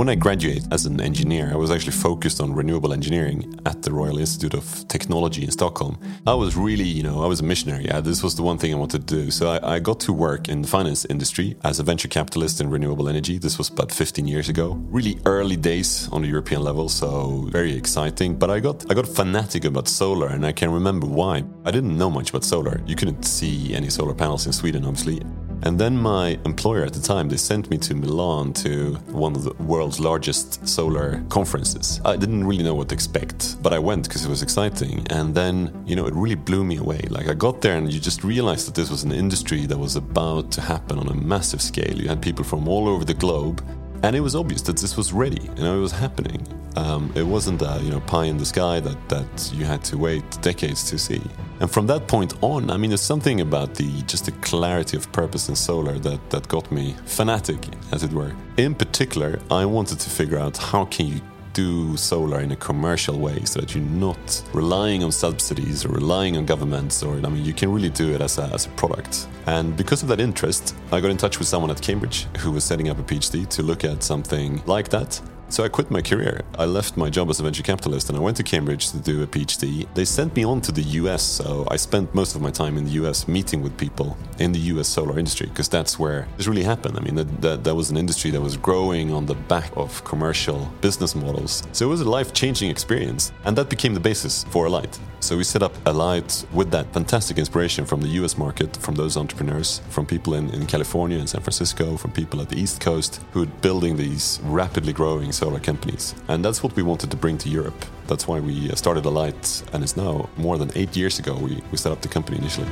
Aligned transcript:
When 0.00 0.08
I 0.08 0.14
graduated 0.14 0.72
as 0.72 0.86
an 0.86 0.98
engineer, 0.98 1.50
I 1.52 1.56
was 1.56 1.70
actually 1.70 1.92
focused 1.92 2.40
on 2.40 2.54
renewable 2.54 2.94
engineering 2.94 3.60
at 3.66 3.82
the 3.82 3.92
Royal 3.92 4.18
Institute 4.18 4.54
of 4.54 4.88
Technology 4.88 5.44
in 5.44 5.50
Stockholm. 5.50 5.98
I 6.26 6.32
was 6.32 6.56
really, 6.56 6.86
you 6.86 7.02
know, 7.02 7.22
I 7.22 7.26
was 7.26 7.40
a 7.40 7.42
missionary. 7.42 7.84
Yeah, 7.84 8.00
this 8.00 8.22
was 8.22 8.34
the 8.34 8.42
one 8.42 8.56
thing 8.56 8.72
I 8.72 8.78
wanted 8.78 9.06
to 9.06 9.14
do. 9.14 9.30
So 9.30 9.50
I, 9.50 9.74
I 9.74 9.78
got 9.78 10.00
to 10.00 10.14
work 10.14 10.48
in 10.48 10.62
the 10.62 10.68
finance 10.68 11.04
industry 11.04 11.54
as 11.64 11.80
a 11.80 11.82
venture 11.82 12.08
capitalist 12.08 12.62
in 12.62 12.70
renewable 12.70 13.10
energy. 13.10 13.36
This 13.36 13.58
was 13.58 13.68
about 13.68 13.92
15 13.92 14.26
years 14.26 14.48
ago. 14.48 14.82
Really 14.88 15.18
early 15.26 15.56
days 15.56 16.08
on 16.12 16.22
the 16.22 16.28
European 16.28 16.62
level, 16.62 16.88
so 16.88 17.46
very 17.50 17.74
exciting. 17.76 18.38
But 18.38 18.48
I 18.48 18.58
got 18.58 18.90
I 18.90 18.94
got 18.94 19.06
fanatic 19.06 19.66
about 19.66 19.86
solar, 19.86 20.28
and 20.28 20.46
I 20.46 20.52
can 20.52 20.72
remember 20.72 21.08
why. 21.08 21.44
I 21.66 21.70
didn't 21.70 21.98
know 21.98 22.08
much 22.08 22.30
about 22.30 22.44
solar. 22.44 22.80
You 22.86 22.96
couldn't 22.96 23.24
see 23.24 23.74
any 23.74 23.90
solar 23.90 24.14
panels 24.14 24.46
in 24.46 24.54
Sweden, 24.54 24.86
obviously. 24.86 25.20
And 25.62 25.78
then 25.78 25.96
my 25.96 26.38
employer 26.44 26.84
at 26.84 26.92
the 26.92 27.00
time, 27.00 27.28
they 27.28 27.36
sent 27.36 27.70
me 27.70 27.78
to 27.78 27.94
Milan 27.94 28.52
to 28.64 28.94
one 29.12 29.36
of 29.36 29.44
the 29.44 29.54
world's 29.62 30.00
largest 30.00 30.66
solar 30.66 31.22
conferences. 31.28 32.00
I 32.04 32.16
didn't 32.16 32.46
really 32.46 32.64
know 32.64 32.74
what 32.74 32.88
to 32.88 32.94
expect, 32.94 33.62
but 33.62 33.72
I 33.72 33.78
went 33.78 34.08
because 34.08 34.24
it 34.24 34.28
was 34.28 34.42
exciting. 34.42 35.06
And 35.10 35.34
then, 35.34 35.84
you 35.86 35.96
know, 35.96 36.06
it 36.06 36.14
really 36.14 36.34
blew 36.34 36.64
me 36.64 36.76
away. 36.76 37.00
Like 37.10 37.28
I 37.28 37.34
got 37.34 37.60
there 37.60 37.76
and 37.76 37.92
you 37.92 38.00
just 38.00 38.24
realized 38.24 38.66
that 38.68 38.74
this 38.74 38.90
was 38.90 39.04
an 39.04 39.12
industry 39.12 39.66
that 39.66 39.78
was 39.78 39.96
about 39.96 40.50
to 40.52 40.60
happen 40.60 40.98
on 40.98 41.08
a 41.08 41.14
massive 41.14 41.60
scale. 41.60 41.94
You 41.94 42.08
had 42.08 42.22
people 42.22 42.44
from 42.44 42.68
all 42.68 42.88
over 42.88 43.04
the 43.04 43.14
globe 43.14 43.62
and 44.02 44.16
it 44.16 44.20
was 44.20 44.34
obvious 44.34 44.62
that 44.62 44.76
this 44.78 44.96
was 44.96 45.12
ready 45.12 45.42
you 45.56 45.62
know 45.62 45.76
it 45.76 45.80
was 45.80 45.92
happening 45.92 46.46
um, 46.76 47.12
it 47.14 47.22
wasn't 47.22 47.62
a 47.62 47.80
you 47.82 47.90
know 47.90 48.00
pie 48.00 48.26
in 48.26 48.36
the 48.36 48.46
sky 48.46 48.80
that, 48.80 49.08
that 49.08 49.52
you 49.54 49.64
had 49.64 49.82
to 49.84 49.98
wait 49.98 50.24
decades 50.42 50.88
to 50.90 50.98
see. 50.98 51.22
And 51.60 51.70
from 51.70 51.86
that 51.88 52.08
point 52.08 52.34
on 52.42 52.70
i 52.70 52.76
mean 52.76 52.90
there's 52.90 53.00
something 53.00 53.40
about 53.40 53.74
the 53.74 54.02
just 54.02 54.24
the 54.24 54.32
clarity 54.32 54.96
of 54.96 55.10
purpose 55.12 55.48
in 55.48 55.56
solar 55.56 55.98
that, 55.98 56.30
that 56.30 56.48
got 56.48 56.70
me 56.72 56.94
fanatic 57.04 57.66
as 57.92 58.02
it 58.02 58.12
were. 58.12 58.34
In 58.56 58.74
particular 58.74 59.40
i 59.50 59.64
wanted 59.64 59.98
to 60.00 60.10
figure 60.10 60.38
out 60.38 60.56
how 60.56 60.84
can 60.86 61.06
you 61.06 61.20
do 61.52 61.96
solar 61.96 62.40
in 62.40 62.52
a 62.52 62.56
commercial 62.56 63.18
way 63.18 63.44
so 63.44 63.60
that 63.60 63.74
you're 63.74 63.84
not 63.84 64.42
relying 64.52 65.02
on 65.02 65.10
subsidies 65.10 65.84
or 65.84 65.88
relying 65.88 66.36
on 66.36 66.46
governments 66.46 67.02
or 67.02 67.16
I 67.16 67.28
mean 67.28 67.44
you 67.44 67.52
can 67.52 67.72
really 67.72 67.90
do 67.90 68.12
it 68.14 68.20
as 68.20 68.38
a, 68.38 68.44
as 68.44 68.66
a 68.66 68.70
product. 68.70 69.26
And 69.46 69.76
because 69.76 70.02
of 70.02 70.08
that 70.08 70.20
interest, 70.20 70.74
I 70.92 71.00
got 71.00 71.10
in 71.10 71.16
touch 71.16 71.38
with 71.38 71.48
someone 71.48 71.70
at 71.70 71.82
Cambridge 71.82 72.26
who 72.38 72.52
was 72.52 72.64
setting 72.64 72.88
up 72.88 72.98
a 72.98 73.02
PhD 73.02 73.48
to 73.48 73.62
look 73.62 73.84
at 73.84 74.02
something 74.02 74.62
like 74.66 74.88
that 74.90 75.20
so 75.50 75.64
I 75.64 75.68
quit 75.68 75.90
my 75.90 76.00
career. 76.00 76.42
I 76.58 76.64
left 76.64 76.96
my 76.96 77.10
job 77.10 77.28
as 77.28 77.40
a 77.40 77.42
venture 77.42 77.62
capitalist 77.62 78.08
and 78.08 78.16
I 78.16 78.20
went 78.20 78.36
to 78.36 78.42
Cambridge 78.42 78.90
to 78.90 78.98
do 78.98 79.22
a 79.22 79.26
PhD. 79.26 79.86
They 79.94 80.04
sent 80.04 80.34
me 80.36 80.44
on 80.44 80.60
to 80.62 80.72
the 80.72 80.82
US, 81.00 81.22
so 81.22 81.66
I 81.70 81.76
spent 81.76 82.14
most 82.14 82.36
of 82.36 82.40
my 82.40 82.50
time 82.50 82.78
in 82.78 82.84
the 82.84 82.92
US 83.02 83.26
meeting 83.26 83.60
with 83.62 83.76
people 83.76 84.16
in 84.38 84.52
the 84.52 84.60
US 84.72 84.88
solar 84.88 85.18
industry 85.18 85.48
because 85.48 85.68
that's 85.68 85.98
where 85.98 86.28
this 86.36 86.46
really 86.46 86.62
happened. 86.62 86.96
I 86.96 87.00
mean, 87.00 87.16
that, 87.16 87.40
that, 87.42 87.64
that, 87.64 87.74
was 87.74 87.90
an 87.90 87.96
industry 87.96 88.30
that 88.30 88.40
was 88.40 88.56
growing 88.56 89.12
on 89.12 89.26
the 89.26 89.34
back 89.34 89.70
of 89.76 90.04
commercial 90.04 90.70
business 90.80 91.14
models. 91.14 91.62
So 91.72 91.86
it 91.86 91.88
was 91.88 92.00
a 92.00 92.08
life 92.08 92.32
changing 92.32 92.70
experience, 92.70 93.32
and 93.44 93.56
that 93.58 93.68
became 93.68 93.94
the 93.94 94.00
basis 94.00 94.44
for 94.44 94.66
Alight. 94.66 94.98
So 95.20 95.36
we 95.36 95.44
set 95.44 95.62
up 95.62 95.74
Alight 95.86 96.46
with 96.52 96.70
that 96.70 96.92
fantastic 96.94 97.36
inspiration 97.36 97.84
from 97.84 98.00
the 98.00 98.08
US 98.20 98.38
market, 98.38 98.76
from 98.78 98.94
those 98.94 99.16
entrepreneurs, 99.18 99.82
from 99.90 100.06
people 100.06 100.34
in, 100.34 100.48
in 100.50 100.66
California 100.66 101.18
and 101.18 101.28
San 101.28 101.42
Francisco, 101.42 101.96
from 101.96 102.10
people 102.12 102.40
at 102.40 102.48
the 102.48 102.56
East 102.56 102.80
Coast 102.80 103.20
who 103.32 103.42
are 103.42 103.52
building 103.60 103.96
these 103.96 104.40
rapidly 104.44 104.94
growing 104.94 105.30
solar 105.40 105.60
companies. 105.60 106.14
And 106.28 106.44
that's 106.44 106.62
what 106.62 106.72
we 106.76 106.82
wanted 106.82 107.10
to 107.10 107.16
bring 107.16 107.38
to 107.38 107.48
Europe. 107.48 107.80
That's 108.08 108.28
why 108.28 108.40
we 108.40 108.70
uh, 108.70 108.74
started 108.74 109.04
Alight, 109.06 109.62
and 109.72 109.82
it's 109.82 109.96
now 109.96 110.28
more 110.36 110.58
than 110.58 110.70
eight 110.74 110.96
years 110.96 111.18
ago 111.18 111.34
we, 111.46 111.52
we 111.70 111.76
set 111.78 111.92
up 111.92 112.00
the 112.02 112.08
company 112.08 112.36
initially. 112.38 112.68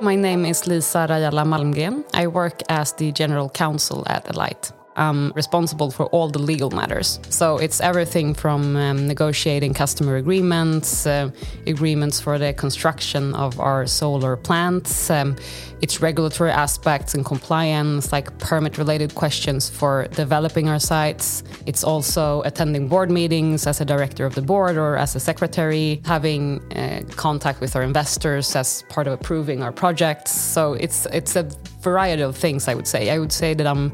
My 0.00 0.14
name 0.14 0.44
is 0.46 0.66
Lisa 0.66 1.06
Rajala 1.10 1.44
Malmgren. 1.44 2.04
I 2.14 2.26
work 2.28 2.62
as 2.68 2.92
the 2.92 3.12
general 3.12 3.48
counsel 3.48 4.04
at 4.06 4.22
Alight 4.30 4.75
um, 4.96 5.32
responsible 5.36 5.90
for 5.90 6.06
all 6.06 6.28
the 6.28 6.38
legal 6.38 6.70
matters. 6.70 7.20
So 7.28 7.58
it's 7.58 7.80
everything 7.80 8.34
from 8.34 8.76
um, 8.76 9.06
negotiating 9.06 9.74
customer 9.74 10.16
agreements, 10.16 11.06
uh, 11.06 11.30
agreements 11.66 12.20
for 12.20 12.38
the 12.38 12.52
construction 12.52 13.34
of 13.34 13.60
our 13.60 13.86
solar 13.86 14.36
plants, 14.36 15.10
um, 15.10 15.36
its 15.82 16.00
regulatory 16.00 16.50
aspects 16.50 17.14
and 17.14 17.24
compliance, 17.24 18.10
like 18.10 18.36
permit 18.38 18.78
related 18.78 19.14
questions 19.14 19.68
for 19.68 20.08
developing 20.12 20.68
our 20.68 20.78
sites. 20.78 21.42
It's 21.66 21.84
also 21.84 22.42
attending 22.42 22.88
board 22.88 23.10
meetings 23.10 23.66
as 23.66 23.80
a 23.80 23.84
director 23.84 24.24
of 24.24 24.34
the 24.34 24.42
board 24.42 24.76
or 24.76 24.96
as 24.96 25.14
a 25.14 25.20
secretary, 25.20 26.00
having 26.04 26.60
uh, 26.72 27.02
contact 27.16 27.60
with 27.60 27.76
our 27.76 27.82
investors 27.82 28.56
as 28.56 28.82
part 28.88 29.06
of 29.06 29.12
approving 29.12 29.62
our 29.62 29.72
projects. 29.72 30.32
So 30.32 30.72
it's 30.74 31.06
it's 31.12 31.36
a 31.36 31.44
variety 31.82 32.22
of 32.22 32.36
things. 32.36 32.68
I 32.68 32.74
would 32.74 32.86
say. 32.86 33.10
I 33.10 33.18
would 33.18 33.32
say 33.32 33.54
that 33.54 33.66
I'm 33.66 33.92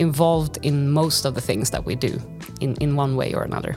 involved 0.00 0.58
in 0.62 0.90
most 0.90 1.24
of 1.24 1.34
the 1.34 1.40
things 1.40 1.70
that 1.70 1.84
we 1.84 1.94
do 1.94 2.20
in, 2.60 2.74
in 2.76 2.96
one 2.96 3.14
way 3.16 3.34
or 3.34 3.42
another. 3.42 3.76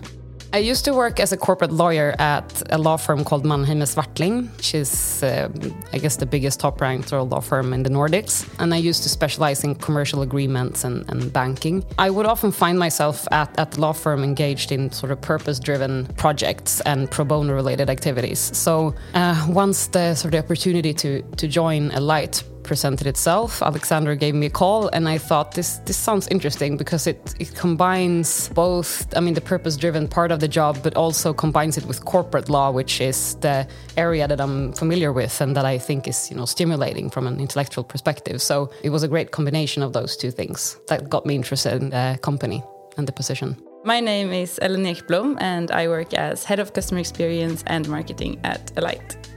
I 0.55 0.59
used 0.59 0.85
to 0.85 0.93
work 0.93 1.19
as 1.19 1.31
a 1.31 1.37
corporate 1.37 1.71
lawyer 1.71 2.13
at 2.19 2.61
a 2.71 2.77
law 2.77 2.95
firm 2.95 3.23
called 3.23 3.43
Mannheimer 3.43 3.87
Swartling, 3.87 4.55
which 4.55 4.75
is, 4.75 5.23
uh, 5.23 5.49
I 5.91 5.97
guess, 5.97 6.17
the 6.17 6.27
biggest 6.27 6.59
top 6.59 6.79
ranked 6.79 7.11
law 7.11 7.39
firm 7.39 7.73
in 7.73 7.81
the 7.81 7.89
Nordics. 7.89 8.47
And 8.59 8.71
I 8.71 8.77
used 8.77 9.01
to 9.01 9.09
specialize 9.09 9.63
in 9.63 9.73
commercial 9.73 10.21
agreements 10.21 10.83
and, 10.83 11.09
and 11.09 11.33
banking. 11.33 11.83
I 11.97 12.11
would 12.11 12.27
often 12.27 12.51
find 12.51 12.77
myself 12.77 13.27
at, 13.31 13.59
at 13.59 13.71
the 13.71 13.81
law 13.81 13.93
firm 13.93 14.23
engaged 14.23 14.71
in 14.71 14.91
sort 14.91 15.11
of 15.11 15.19
purpose 15.21 15.57
driven 15.59 16.05
projects 16.17 16.81
and 16.81 17.09
pro 17.09 17.25
bono 17.25 17.55
related 17.55 17.89
activities. 17.89 18.39
So 18.55 18.93
uh, 19.15 19.47
once 19.49 19.87
the 19.87 20.13
sort 20.13 20.35
of 20.35 20.43
opportunity 20.43 20.93
to, 20.93 21.23
to 21.23 21.47
join 21.47 21.89
Alight 21.93 22.43
presented 22.63 23.07
itself. 23.07 23.61
Alexander 23.61 24.15
gave 24.15 24.33
me 24.35 24.47
a 24.47 24.49
call, 24.49 24.87
and 24.87 25.07
I 25.07 25.17
thought 25.17 25.53
this 25.53 25.77
this 25.85 25.97
sounds 25.97 26.27
interesting 26.27 26.77
because 26.77 27.07
it 27.07 27.35
it 27.39 27.53
combines 27.55 28.49
both. 28.49 29.05
I 29.17 29.19
mean, 29.19 29.33
the 29.33 29.41
purpose-driven 29.41 30.07
part 30.07 30.31
of 30.31 30.39
the 30.39 30.47
job, 30.47 30.77
but 30.83 30.95
also 30.95 31.33
combines 31.33 31.77
it 31.77 31.85
with 31.85 32.03
corporate 32.05 32.49
law, 32.49 32.71
which 32.71 33.01
is 33.01 33.35
the 33.41 33.67
area 33.97 34.27
that 34.27 34.39
I'm 34.39 34.73
familiar 34.73 35.11
with 35.11 35.41
and 35.41 35.55
that 35.55 35.65
I 35.65 35.77
think 35.77 36.07
is 36.07 36.29
you 36.31 36.37
know 36.37 36.45
stimulating 36.45 37.09
from 37.09 37.27
an 37.27 37.39
intellectual 37.39 37.83
perspective. 37.83 38.41
So 38.41 38.69
it 38.83 38.89
was 38.89 39.03
a 39.03 39.07
great 39.07 39.31
combination 39.31 39.83
of 39.83 39.91
those 39.93 40.17
two 40.17 40.31
things 40.31 40.77
that 40.87 41.09
got 41.09 41.25
me 41.25 41.35
interested 41.35 41.81
in 41.81 41.89
the 41.89 42.17
company 42.21 42.63
and 42.97 43.07
the 43.07 43.13
position. 43.13 43.55
My 43.85 43.99
name 43.99 44.31
is 44.31 44.59
Ellen 44.61 44.85
Ekblom, 44.85 45.35
and 45.41 45.69
I 45.71 45.87
work 45.87 46.13
as 46.13 46.45
head 46.45 46.59
of 46.59 46.71
customer 46.73 47.01
experience 47.01 47.63
and 47.67 47.87
marketing 47.89 48.39
at 48.43 48.71
Alight. 48.77 49.32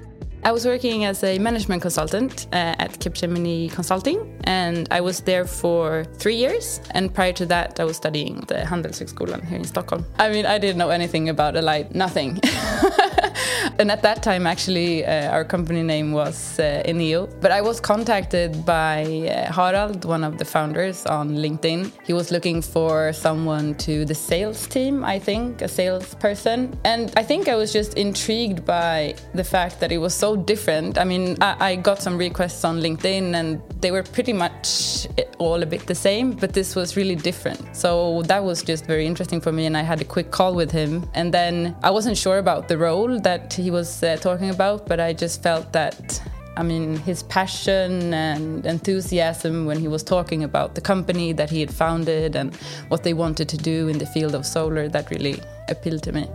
I 0.47 0.53
was 0.53 0.65
working 0.65 1.05
as 1.05 1.25
a 1.25 1.41
management 1.41 1.83
consultant 1.83 2.47
uh, 2.53 2.77
at 2.79 3.01
Capgemini 3.01 3.69
Consulting, 3.73 4.41
and 4.45 4.87
I 4.93 5.01
was 5.01 5.19
there 5.23 5.45
for 5.45 6.05
three 6.19 6.37
years. 6.37 6.81
And 6.93 7.13
prior 7.13 7.33
to 7.33 7.47
that, 7.47 7.81
I 7.81 7.85
was 7.85 7.97
studying 7.97 8.43
the 8.47 8.59
Handelshögskolan 8.59 9.45
here 9.45 9.59
in 9.59 9.65
Stockholm. 9.65 10.07
I 10.21 10.29
mean, 10.31 10.47
I 10.47 10.59
didn't 10.59 10.79
know 10.79 10.91
anything 10.91 11.29
about 11.29 11.57
Alight, 11.57 11.97
nothing. 11.97 12.39
and 13.79 13.91
at 13.91 14.03
that 14.03 14.23
time, 14.23 14.47
actually, 14.47 15.05
uh, 15.05 15.31
our 15.31 15.45
company 15.45 15.83
name 15.83 16.13
was 16.13 16.59
uh. 16.59 17.29
But 17.41 17.53
I 17.53 17.61
was 17.61 17.81
contacted 17.81 18.65
by 18.65 19.05
uh, 19.05 19.53
Harald, 19.53 20.05
one 20.05 20.25
of 20.25 20.39
the 20.39 20.45
founders, 20.45 21.07
on 21.07 21.31
LinkedIn. 21.31 21.93
He 22.05 22.13
was 22.13 22.31
looking 22.31 22.63
for 22.63 23.13
someone 23.13 23.75
to 23.87 24.05
the 24.05 24.15
sales 24.15 24.67
team, 24.67 25.05
I 25.05 25.19
think, 25.19 25.63
a 25.63 25.69
salesperson. 25.69 26.79
And 26.85 27.13
I 27.17 27.23
think 27.23 27.49
I 27.49 27.57
was 27.57 27.73
just 27.73 27.95
intrigued 27.95 28.65
by 28.65 29.15
the 29.35 29.45
fact 29.45 29.81
that 29.81 29.93
it 29.93 29.99
was 29.99 30.15
so 30.15 30.37
different. 30.37 30.99
I 30.99 31.05
mean, 31.05 31.37
I, 31.41 31.73
I 31.73 31.77
got 31.77 32.03
some 32.03 32.17
requests 32.19 32.65
on 32.65 32.81
LinkedIn, 32.81 33.35
and 33.35 33.61
they 33.81 33.91
were 33.91 34.03
pretty 34.03 34.33
much 34.33 35.07
all 35.39 35.63
a 35.63 35.67
bit 35.67 35.87
the 35.87 35.95
same, 35.95 36.33
but 36.33 36.53
this 36.53 36.75
was 36.75 36.97
really 36.97 37.17
different. 37.17 37.61
So 37.77 38.23
that 38.23 38.43
was 38.43 38.63
just 38.63 38.87
very 38.87 39.07
interesting 39.07 39.41
for 39.41 39.53
me, 39.53 39.67
and 39.67 39.77
I 39.77 39.83
had 39.83 40.01
a 40.01 40.05
quick 40.05 40.31
call 40.31 40.55
with 40.55 40.71
him. 40.71 41.09
And 41.15 41.33
then 41.33 41.77
I 41.83 41.91
wasn't 41.91 42.17
sure 42.17 42.39
about 42.39 42.56
the 42.61 42.79
role 42.79 43.19
that 43.21 43.53
he 43.53 43.71
was 43.71 44.03
uh, 44.03 44.17
talking 44.17 44.51
about, 44.51 44.87
but 44.87 45.01
I 45.01 45.13
just 45.13 45.43
felt 45.43 45.73
that 45.73 46.21
I 46.59 46.63
mean, 46.63 46.97
his 46.97 47.23
passion 47.25 48.15
and 48.15 48.65
enthusiasm 48.65 49.67
when 49.67 49.79
he 49.79 49.89
was 49.89 50.03
talking 50.03 50.43
about 50.43 50.75
the 50.75 50.81
company 50.81 51.35
that 51.35 51.51
he 51.51 51.61
had 51.61 51.71
founded 51.71 52.35
and 52.35 52.57
what 52.89 53.03
they 53.03 53.13
wanted 53.13 53.51
to 53.51 53.59
do 53.59 53.89
in 53.89 53.99
the 53.99 54.07
field 54.07 54.35
of 54.35 54.47
solar, 54.47 54.89
that 54.89 55.11
really 55.11 55.39
appealed 55.69 56.03
to 56.05 56.13
me. 56.13 56.27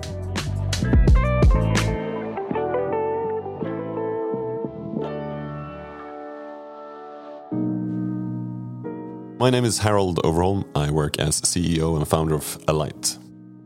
My 9.40 9.50
name 9.50 9.66
is 9.66 9.80
Harald 9.80 10.20
Overholm. 10.24 10.66
I 10.76 10.92
work 10.92 11.18
as 11.18 11.42
CEO 11.42 11.98
and 11.98 12.08
founder 12.08 12.36
of 12.36 12.64
Alight. 12.68 13.18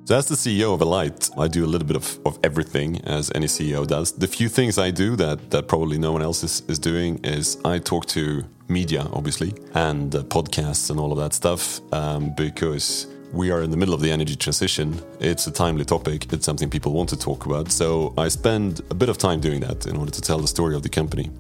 So, 0.06 0.16
as 0.16 0.28
the 0.28 0.36
CEO 0.36 0.72
of 0.72 0.82
Alight, 0.82 1.32
I 1.36 1.48
do 1.48 1.66
a 1.66 1.72
little 1.74 1.88
bit 1.88 1.96
of, 1.96 2.20
of 2.28 2.38
everything, 2.44 3.02
as 3.06 3.32
any 3.34 3.48
CEO 3.48 3.88
does. 3.88 4.12
The 4.12 4.28
few 4.28 4.50
things 4.50 4.78
I 4.78 4.92
do 4.92 5.16
that, 5.16 5.50
that 5.50 5.68
probably 5.68 5.98
no 5.98 6.12
one 6.12 6.22
else 6.22 6.44
is, 6.44 6.62
is 6.68 6.78
doing 6.78 7.20
is 7.24 7.58
I 7.66 7.80
talk 7.80 8.06
to 8.10 8.44
media, 8.68 9.08
obviously, 9.14 9.56
and 9.74 10.16
uh, 10.16 10.22
podcasts 10.22 10.92
and 10.92 11.00
all 11.00 11.12
of 11.12 11.18
that 11.18 11.34
stuff, 11.34 11.82
um, 11.92 12.36
because 12.38 13.08
we 13.34 13.50
are 13.50 13.64
in 13.64 13.72
the 13.72 13.78
middle 13.78 13.96
of 13.96 14.02
the 14.02 14.12
energy 14.12 14.36
transition. 14.36 15.02
It's 15.20 15.48
a 15.48 15.52
timely 15.52 15.86
topic. 15.86 16.32
It's 16.32 16.46
something 16.46 16.70
people 16.70 16.92
want 16.92 17.10
to 17.10 17.18
talk 17.18 17.48
about. 17.48 17.72
So 17.72 18.14
I 18.16 18.28
spend 18.28 18.82
a 18.92 18.94
bit 18.94 19.10
of 19.10 19.18
time 19.18 19.40
doing 19.40 19.62
that 19.62 19.88
in 19.88 19.98
order 19.98 20.12
to 20.12 20.22
tell 20.22 20.38
the 20.38 20.48
story 20.48 20.76
of 20.76 20.84
the 20.84 20.90
company. 20.90 21.32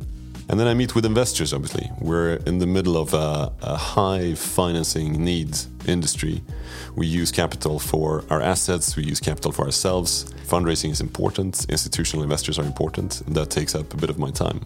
And 0.47 0.59
then 0.59 0.67
I 0.67 0.73
meet 0.75 0.93
with 0.93 1.05
investors, 1.05 1.53
obviously. 1.53 1.89
We're 1.99 2.35
in 2.45 2.59
the 2.59 2.67
middle 2.67 2.97
of 2.97 3.13
a, 3.13 3.51
a, 3.61 3.75
high 3.75 4.35
financing 4.35 5.23
needs 5.23 5.67
industry. 5.87 6.43
We 6.95 7.07
use 7.07 7.31
capital 7.31 7.79
for 7.79 8.23
our 8.29 8.41
assets, 8.41 8.95
we 8.95 9.03
use 9.03 9.19
capital 9.19 9.51
for 9.51 9.65
ourselves. 9.65 10.25
Fundraising 10.45 10.91
is 10.91 11.01
important, 11.01 11.65
institutional 11.69 12.23
investors 12.23 12.59
are 12.59 12.65
important, 12.65 13.23
that 13.33 13.49
takes 13.49 13.73
up 13.73 13.93
a 13.93 13.97
bit 13.97 14.09
of 14.09 14.19
my 14.19 14.29
time. 14.29 14.61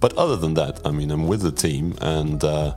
But 0.00 0.12
other 0.18 0.36
than 0.36 0.54
that, 0.54 0.80
I 0.84 0.90
mean, 0.90 1.10
I'm 1.10 1.26
with 1.26 1.40
the 1.40 1.52
team 1.52 1.94
and 2.00 2.42
uh, 2.44 2.74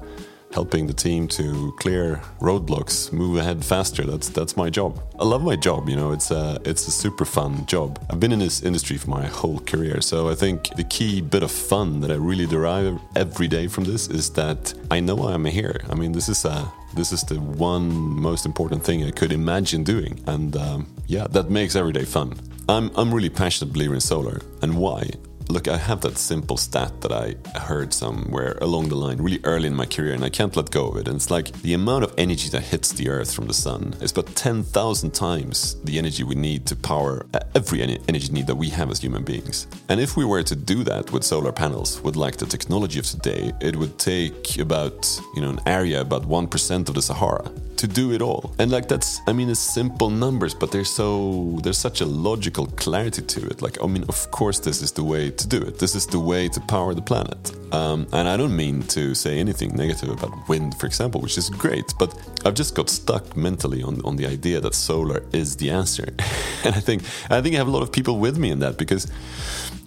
helping 0.56 0.88
the 0.88 0.94
team 0.94 1.28
to 1.28 1.74
clear 1.84 2.22
roadblocks, 2.40 3.12
move 3.12 3.38
ahead 3.38 3.64
faster. 3.64 4.04
That's 4.12 4.30
that's 4.30 4.56
my 4.64 4.70
job. 4.70 4.92
I 5.20 5.26
love 5.34 5.44
my 5.44 5.58
job. 5.68 5.90
You 5.90 5.98
know, 5.98 6.12
it's 6.18 6.32
a 6.32 6.46
it's 6.72 6.88
a 6.88 6.92
super 7.04 7.26
fun 7.26 7.66
job. 7.66 7.90
I've 8.10 8.22
been 8.24 8.32
in 8.32 8.40
this 8.40 8.64
industry 8.64 8.98
for 8.98 9.10
my 9.10 9.26
whole 9.40 9.60
career, 9.72 10.02
so 10.02 10.18
I 10.34 10.36
think 10.36 10.58
the 10.82 10.88
key 10.96 11.22
bit 11.22 11.44
of 11.44 11.52
fun 11.52 12.00
that 12.02 12.12
I 12.16 12.16
really 12.16 12.48
derive 12.48 12.94
every 13.16 13.48
day 13.58 13.68
from 13.68 13.84
this 13.84 14.08
is 14.08 14.30
that 14.42 14.74
I 14.90 15.00
know 15.08 15.18
I'm 15.28 15.46
here. 15.46 15.78
I 15.92 15.96
mean, 15.96 16.12
this 16.14 16.30
is 16.30 16.46
a 16.46 16.72
this 16.96 17.12
is 17.12 17.22
the 17.24 17.40
one 17.70 17.90
most 18.30 18.46
important 18.46 18.82
thing 18.84 19.04
I 19.04 19.12
could 19.12 19.32
imagine 19.32 19.84
doing, 19.84 20.24
and 20.28 20.56
um, 20.56 20.88
yeah, 21.08 21.28
that 21.36 21.50
makes 21.50 21.76
every 21.76 21.94
day 22.00 22.06
fun. 22.06 22.34
I'm 22.70 22.90
I'm 22.96 23.14
really 23.14 23.30
passionate 23.30 23.74
believer 23.74 23.96
in 23.96 24.02
solar, 24.02 24.40
and 24.62 24.72
why? 24.78 25.02
Look, 25.48 25.68
I 25.68 25.78
have 25.78 26.02
that 26.02 26.18
simple 26.18 26.58
stat 26.58 27.02
that 27.02 27.12
I 27.12 27.36
heard 27.60 27.94
somewhere 27.94 28.58
along 28.62 28.90
the 28.90 28.96
line 28.96 29.18
really 29.18 29.40
early 29.44 29.68
in 29.68 29.76
my 29.76 29.86
career, 29.86 30.14
and 30.14 30.24
I 30.24 30.30
can't 30.30 30.56
let 30.56 30.72
go 30.72 30.88
of 30.88 30.98
it. 30.98 31.08
And 31.08 31.18
it's 31.18 31.30
like 31.30 31.52
the 31.62 31.76
amount 31.76 32.04
of 32.04 32.14
energy 32.18 32.50
that 32.50 32.62
hits 32.62 32.92
the 32.92 33.10
Earth 33.10 33.32
from 33.34 33.46
the 33.46 33.54
sun 33.54 33.94
is 34.02 34.12
about 34.12 34.36
10,000 34.36 35.14
times 35.14 35.76
the 35.84 36.00
energy 36.00 36.24
we 36.24 36.36
need 36.36 36.66
to 36.66 36.76
power 36.76 37.28
uh, 37.34 37.40
every 37.54 37.84
energy 37.84 38.32
need 38.32 38.48
that 38.48 38.56
we 38.56 38.70
have 38.70 38.90
as 38.90 39.00
human 39.00 39.24
beings. 39.24 39.68
And 39.88 40.00
if 40.00 40.18
we 40.18 40.26
were 40.26 40.42
to 40.44 40.56
do 40.56 40.84
that 40.84 41.12
with 41.12 41.24
solar 41.24 41.52
panels, 41.52 42.02
with 42.02 42.16
like 42.16 42.38
the 42.38 42.48
technology 42.48 42.98
of 42.98 43.06
today, 43.06 43.54
it 43.62 43.76
would 43.76 44.00
take 44.00 44.58
about, 44.58 45.22
you 45.36 45.42
know, 45.42 45.52
an 45.52 45.60
area 45.68 46.02
about 46.02 46.24
1% 46.24 46.90
of 46.90 46.96
the 46.96 47.02
Sahara 47.02 47.52
to 47.78 47.88
do 47.88 48.12
it 48.12 48.22
all. 48.22 48.54
And 48.60 48.72
like 48.72 48.88
that's 48.88 49.22
I 49.28 49.34
mean 49.34 49.50
it's 49.50 49.60
simple 49.60 50.10
numbers, 50.10 50.54
but 50.54 50.72
there's 50.72 50.90
so 50.90 51.60
there's 51.64 51.78
such 51.78 52.02
a 52.02 52.06
logical 52.06 52.68
clarity 52.68 53.22
to 53.22 53.48
it. 53.48 53.62
Like 53.62 53.82
I 53.84 53.88
mean 53.88 54.06
of 54.08 54.32
course 54.32 54.60
this 54.60 54.82
is 54.82 54.92
the 54.92 55.04
way 55.04 55.32
to 55.32 55.48
do 55.48 55.62
it. 55.62 55.80
This 55.80 55.96
is 55.96 56.06
the 56.08 56.20
way 56.20 56.48
to 56.50 56.60
power 56.62 56.94
the 56.94 57.02
planet. 57.02 57.52
Um, 57.74 58.08
and 58.14 58.28
I 58.28 58.38
don't 58.38 58.56
mean 58.56 58.84
to 58.84 59.16
say 59.16 59.38
anything 59.40 59.76
negative 59.76 60.10
about 60.10 60.48
wind, 60.48 60.78
for 60.80 60.86
example, 60.86 61.20
which 61.20 61.38
is 61.38 61.50
great, 61.50 61.94
but 62.00 62.14
I've 62.46 62.54
just 62.54 62.76
got 62.76 62.90
stuck 62.90 63.36
mentally 63.36 63.84
on, 63.84 64.02
on 64.06 64.16
the 64.16 64.28
idea 64.28 64.62
that 64.62 64.74
solar 64.74 65.24
is 65.34 65.58
the 65.58 65.72
answer. 65.72 66.06
and 66.64 66.76
I 66.76 66.80
think 66.80 67.04
I 67.30 67.42
think 67.42 67.56
I 67.56 67.58
have 67.58 67.68
a 67.68 67.72
lot 67.72 67.84
of 67.84 67.92
people 67.92 68.20
with 68.20 68.38
me 68.38 68.52
in 68.52 68.60
that 68.60 68.78
because 68.78 69.12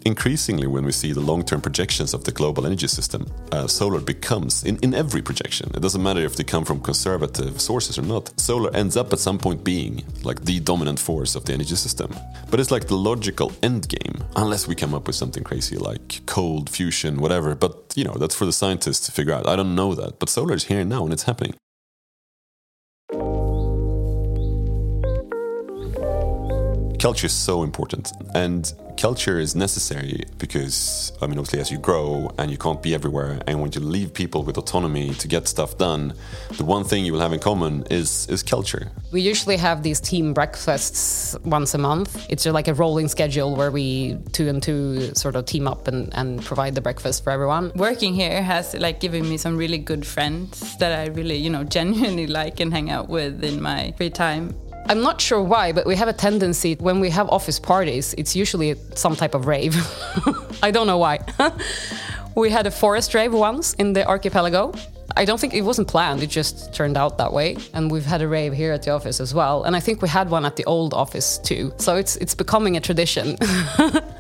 increasingly 0.05 0.67
when 0.67 0.85
we 0.85 0.93
see 0.93 1.13
the 1.13 1.21
long-term 1.21 1.61
projections 1.61 2.15
of 2.15 2.25
the 2.25 2.33
global 2.33 2.67
energy 2.67 2.87
system, 2.87 3.27
uh, 3.53 3.67
solar 3.67 4.01
becomes 4.01 4.65
in, 4.65 4.77
in 4.79 4.95
every 4.95 5.23
projection. 5.23 5.71
It 5.75 5.81
doesn't 5.81 6.03
matter 6.03 6.21
if 6.21 6.37
they 6.37 6.45
come 6.45 6.65
from 6.65 6.81
conservative 6.81 7.61
sources 7.61 7.99
or 7.99 8.03
not. 8.03 8.39
Solar 8.41 8.75
ends 8.75 8.97
up 8.97 9.13
at 9.13 9.19
some 9.19 9.39
point 9.39 9.65
being 9.65 10.05
like 10.23 10.45
the 10.45 10.61
dominant 10.61 10.99
force 10.99 11.35
of 11.35 11.45
the 11.45 11.53
energy 11.53 11.77
system. 11.77 12.15
But 12.51 12.61
it's 12.61 12.71
like 12.71 12.87
the 12.87 12.97
logical 12.97 13.53
end 13.63 13.89
game, 13.89 14.23
unless 14.37 14.67
we 14.69 14.75
come 14.75 14.95
up 14.95 15.07
with 15.07 15.17
something 15.17 15.45
crazy 15.45 15.77
like 15.77 16.21
cold 16.27 16.71
fusion, 16.71 17.21
whatever. 17.21 17.55
But 17.55 17.93
you 17.95 18.05
know 18.05 18.15
that's 18.15 18.35
for 18.35 18.47
the 18.47 18.53
scientists 18.53 19.07
to 19.07 19.13
figure 19.13 19.33
out. 19.33 19.47
I 19.47 19.57
don't 19.57 19.75
know 19.75 19.95
that, 19.95 20.19
but 20.19 20.29
solar 20.29 20.55
is 20.55 20.65
here 20.65 20.85
now 20.85 21.05
and 21.05 21.13
it's 21.13 21.25
happening. 21.25 21.55
Culture 26.99 27.27
is 27.27 27.33
so 27.33 27.63
important, 27.63 28.11
and 28.35 28.73
culture 28.99 29.39
is 29.39 29.55
necessary 29.55 30.25
because, 30.39 31.13
I 31.23 31.27
mean, 31.27 31.39
obviously, 31.39 31.61
as 31.61 31.71
you 31.71 31.79
grow 31.79 32.31
and 32.37 32.51
you 32.51 32.59
can't 32.59 32.83
be 32.83 32.95
everywhere, 32.95 33.41
and 33.47 33.63
when 33.63 33.73
you 33.73 33.81
leave 33.81 34.13
people 34.13 34.43
with 34.43 34.59
autonomy 34.59 35.15
to 35.15 35.29
get 35.29 35.49
stuff 35.49 35.79
done, 35.79 36.13
the 36.57 36.65
one 36.65 36.85
thing 36.85 37.05
you 37.05 37.13
will 37.13 37.21
have 37.21 37.33
in 37.33 37.41
common 37.41 37.85
is 37.91 38.27
is 38.29 38.43
culture. 38.43 38.91
We 39.13 39.21
usually 39.23 39.57
have 39.57 39.83
these 39.83 40.01
team 40.01 40.35
breakfasts 40.35 41.37
once 41.45 41.73
a 41.75 41.79
month. 41.79 42.27
It's 42.29 42.45
like 42.45 42.69
a 42.69 42.75
rolling 42.75 43.09
schedule 43.09 43.57
where 43.57 43.71
we 43.71 44.19
two 44.33 44.49
and 44.49 44.63
two 44.63 45.15
sort 45.15 45.37
of 45.37 45.47
team 45.47 45.67
up 45.67 45.89
and, 45.89 46.13
and 46.15 46.45
provide 46.45 46.75
the 46.75 46.81
breakfast 46.81 47.25
for 47.25 47.31
everyone. 47.31 47.73
Working 47.77 48.15
here 48.15 48.43
has 48.43 48.75
like 48.75 49.01
given 49.01 49.29
me 49.29 49.37
some 49.37 49.57
really 49.57 49.79
good 49.79 50.05
friends 50.07 50.77
that 50.79 50.93
I 50.99 51.07
really, 51.07 51.37
you 51.37 51.51
know, 51.51 51.65
genuinely 51.79 52.27
like 52.27 52.61
and 52.61 52.73
hang 52.73 52.91
out 52.91 53.09
with 53.09 53.45
in 53.45 53.63
my 53.63 53.95
free 53.97 54.11
time. 54.11 54.55
I'm 54.89 55.03
not 55.03 55.21
sure 55.21 55.43
why, 55.43 55.73
but 55.73 55.85
we 55.85 55.97
have 55.97 56.09
a 56.09 56.15
tendency 56.15 56.75
when 56.77 56.99
we 56.99 57.11
have 57.11 57.29
office 57.29 57.59
parties, 57.61 58.15
it's 58.17 58.35
usually 58.35 58.75
some 58.95 59.15
type 59.15 59.35
of 59.35 59.47
rave. 59.47 59.77
I 60.63 60.71
don't 60.71 60.87
know 60.87 60.97
why. 60.97 61.21
we 62.35 62.51
had 62.51 62.67
a 62.67 62.71
forest 62.71 63.13
rave 63.13 63.35
once 63.35 63.75
in 63.75 63.93
the 63.93 64.07
archipelago. 64.07 64.73
I 65.15 65.25
don't 65.25 65.39
think 65.39 65.53
it 65.53 65.63
wasn't 65.63 65.89
planned, 65.89 66.23
it 66.23 66.31
just 66.31 66.73
turned 66.73 66.97
out 66.97 67.19
that 67.19 67.33
way. 67.33 67.57
And 67.75 67.91
we've 67.91 68.07
had 68.07 68.23
a 68.23 68.29
rave 68.29 68.53
here 68.55 68.73
at 68.73 68.83
the 68.83 68.93
office 68.93 69.21
as 69.21 69.35
well. 69.35 69.65
And 69.65 69.77
I 69.77 69.81
think 69.81 70.01
we 70.01 70.09
had 70.09 70.31
one 70.31 70.47
at 70.47 70.57
the 70.57 70.65
old 70.65 70.95
office 70.95 71.39
too. 71.39 71.73
So 71.79 71.97
it's 71.97 72.17
it's 72.17 72.35
becoming 72.35 72.77
a 72.77 72.81
tradition. 72.81 73.37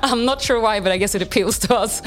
I'm 0.02 0.24
not 0.24 0.40
sure 0.40 0.58
why, 0.60 0.80
but 0.80 0.92
I 0.92 0.96
guess 0.96 1.14
it 1.14 1.22
appeals 1.22 1.58
to 1.60 1.76
us. 1.76 2.00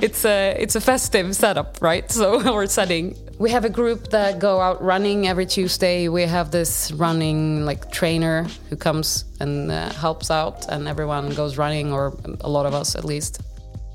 It's 0.00 0.24
a 0.24 0.54
it's 0.58 0.76
a 0.76 0.80
festive 0.80 1.34
setup, 1.34 1.78
right? 1.80 2.10
So 2.10 2.48
or 2.52 2.66
setting. 2.66 3.16
We 3.38 3.50
have 3.50 3.64
a 3.64 3.70
group 3.70 4.10
that 4.10 4.38
go 4.38 4.60
out 4.60 4.80
running 4.82 5.26
every 5.26 5.46
Tuesday. 5.46 6.08
We 6.08 6.22
have 6.22 6.52
this 6.52 6.92
running 6.92 7.64
like 7.64 7.90
trainer 7.90 8.46
who 8.70 8.76
comes 8.76 9.24
and 9.40 9.70
uh, 9.72 9.92
helps 9.92 10.30
out, 10.30 10.68
and 10.68 10.86
everyone 10.86 11.30
goes 11.30 11.58
running, 11.58 11.92
or 11.92 12.16
a 12.42 12.48
lot 12.48 12.66
of 12.66 12.74
us 12.74 12.94
at 12.94 13.04
least 13.04 13.40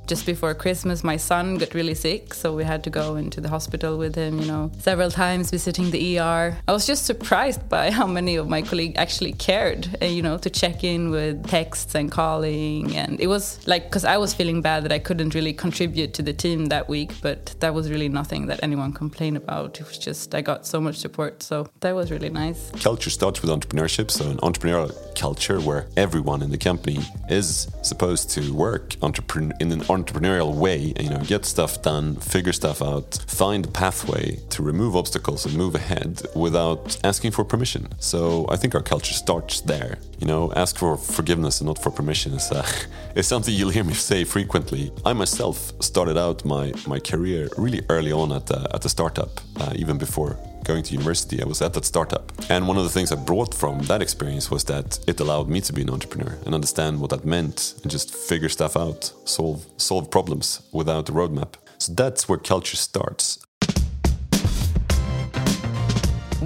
just 0.07 0.25
before 0.25 0.53
Christmas, 0.53 1.03
my 1.03 1.17
son 1.17 1.57
got 1.57 1.73
really 1.73 1.93
sick, 1.93 2.33
so 2.33 2.55
we 2.55 2.63
had 2.63 2.83
to 2.85 2.89
go 2.89 3.17
into 3.17 3.41
the 3.41 3.49
hospital 3.49 3.97
with 3.97 4.15
him, 4.15 4.39
you 4.39 4.45
know, 4.45 4.71
several 4.79 5.11
times 5.11 5.51
visiting 5.51 5.91
the 5.91 6.19
ER. 6.19 6.57
I 6.67 6.71
was 6.71 6.87
just 6.87 7.05
surprised 7.05 7.67
by 7.67 7.91
how 7.99 8.07
many 8.07 8.37
of 8.37 8.47
my 8.47 8.61
colleagues 8.61 8.97
actually 8.97 9.33
cared, 9.33 9.97
uh, 10.01 10.05
you 10.05 10.21
know, 10.21 10.37
to 10.37 10.49
check 10.49 10.83
in 10.83 11.09
with 11.11 11.47
texts 11.47 11.93
and 11.93 12.09
calling. 12.09 12.95
And 12.95 13.19
it 13.19 13.27
was 13.27 13.59
like, 13.67 13.83
because 13.85 14.05
I 14.05 14.17
was 14.17 14.33
feeling 14.33 14.61
bad 14.61 14.83
that 14.85 14.93
I 14.93 14.99
couldn't 14.99 15.35
really 15.35 15.53
contribute 15.53 16.13
to 16.15 16.21
the 16.21 16.33
team 16.33 16.67
that 16.67 16.87
week, 16.87 17.11
but 17.21 17.55
that 17.59 17.73
was 17.73 17.89
really 17.89 18.09
nothing 18.09 18.47
that 18.47 18.61
anyone 18.63 18.93
complained 18.93 19.37
about. 19.37 19.79
It 19.79 19.87
was 19.87 19.97
just, 19.97 20.33
I 20.33 20.41
got 20.41 20.65
so 20.65 20.79
much 20.79 20.95
support. 20.95 21.43
So 21.43 21.67
that 21.81 21.93
was 21.93 22.11
really 22.11 22.29
nice. 22.29 22.71
Culture 22.79 23.09
starts 23.09 23.41
with 23.41 23.51
entrepreneurship, 23.51 24.09
so 24.09 24.29
an 24.29 24.37
entrepreneurial 24.37 24.91
culture 25.15 25.59
where 25.59 25.87
everyone 25.97 26.41
in 26.41 26.51
the 26.51 26.57
company 26.57 26.99
is 27.29 27.67
supposed 27.81 28.29
to 28.29 28.53
work 28.53 28.95
entrepreneur 29.01 29.53
in 29.59 29.71
an 29.71 29.81
entrepreneurial 29.97 30.53
way, 30.53 30.93
you 30.99 31.09
know, 31.09 31.19
get 31.19 31.45
stuff 31.45 31.81
done, 31.81 32.15
figure 32.17 32.53
stuff 32.53 32.81
out, 32.81 33.15
find 33.27 33.65
a 33.65 33.69
pathway 33.69 34.37
to 34.49 34.63
remove 34.63 34.95
obstacles 34.95 35.45
and 35.45 35.55
move 35.55 35.75
ahead 35.75 36.21
without 36.35 36.97
asking 37.03 37.31
for 37.31 37.43
permission. 37.43 37.87
So 37.99 38.45
I 38.49 38.55
think 38.55 38.75
our 38.75 38.83
culture 38.83 39.13
starts 39.13 39.61
there. 39.61 39.97
You 40.19 40.27
know, 40.27 40.51
ask 40.55 40.77
for 40.77 40.97
forgiveness 40.97 41.61
and 41.61 41.67
not 41.67 41.79
for 41.83 41.91
permission 41.91 42.33
is, 42.33 42.51
uh, 42.51 42.65
is 43.15 43.27
something 43.27 43.53
you'll 43.53 43.69
hear 43.69 43.83
me 43.83 43.93
say 43.93 44.23
frequently. 44.23 44.91
I 45.05 45.13
myself 45.13 45.71
started 45.81 46.17
out 46.17 46.45
my, 46.45 46.73
my 46.87 46.99
career 46.99 47.49
really 47.57 47.81
early 47.89 48.11
on 48.11 48.31
at, 48.31 48.47
the, 48.47 48.69
at 48.73 48.85
a 48.85 48.89
startup, 48.89 49.39
uh, 49.59 49.73
even 49.75 49.97
before 49.97 50.37
going 50.67 50.83
to 50.83 50.93
university, 50.93 51.41
I 51.41 51.45
was 51.45 51.61
at 51.61 51.73
that 51.73 51.85
startup. 51.85 52.31
And 52.49 52.67
one 52.67 52.77
of 52.77 52.83
the 52.83 52.89
things 52.89 53.11
I 53.11 53.15
brought 53.15 53.53
from 53.55 53.79
that 53.83 54.01
experience 54.01 54.51
was 54.51 54.65
that 54.65 54.99
it 55.07 55.19
allowed 55.19 55.47
me 55.47 55.61
to 55.61 55.73
be 55.73 55.81
an 55.81 55.89
entrepreneur 55.89 56.37
and 56.45 56.53
understand 56.53 56.99
what 56.99 57.09
that 57.11 57.25
meant 57.25 57.75
and 57.81 57.89
just 57.91 58.13
figure 58.13 58.49
stuff 58.49 58.75
out, 58.75 59.11
solve 59.25 59.65
solve 59.77 60.11
problems 60.11 60.61
without 60.71 61.09
a 61.09 61.13
roadmap. 61.13 61.53
So 61.77 61.93
that's 61.93 62.27
where 62.27 62.37
culture 62.37 62.77
starts. 62.77 63.46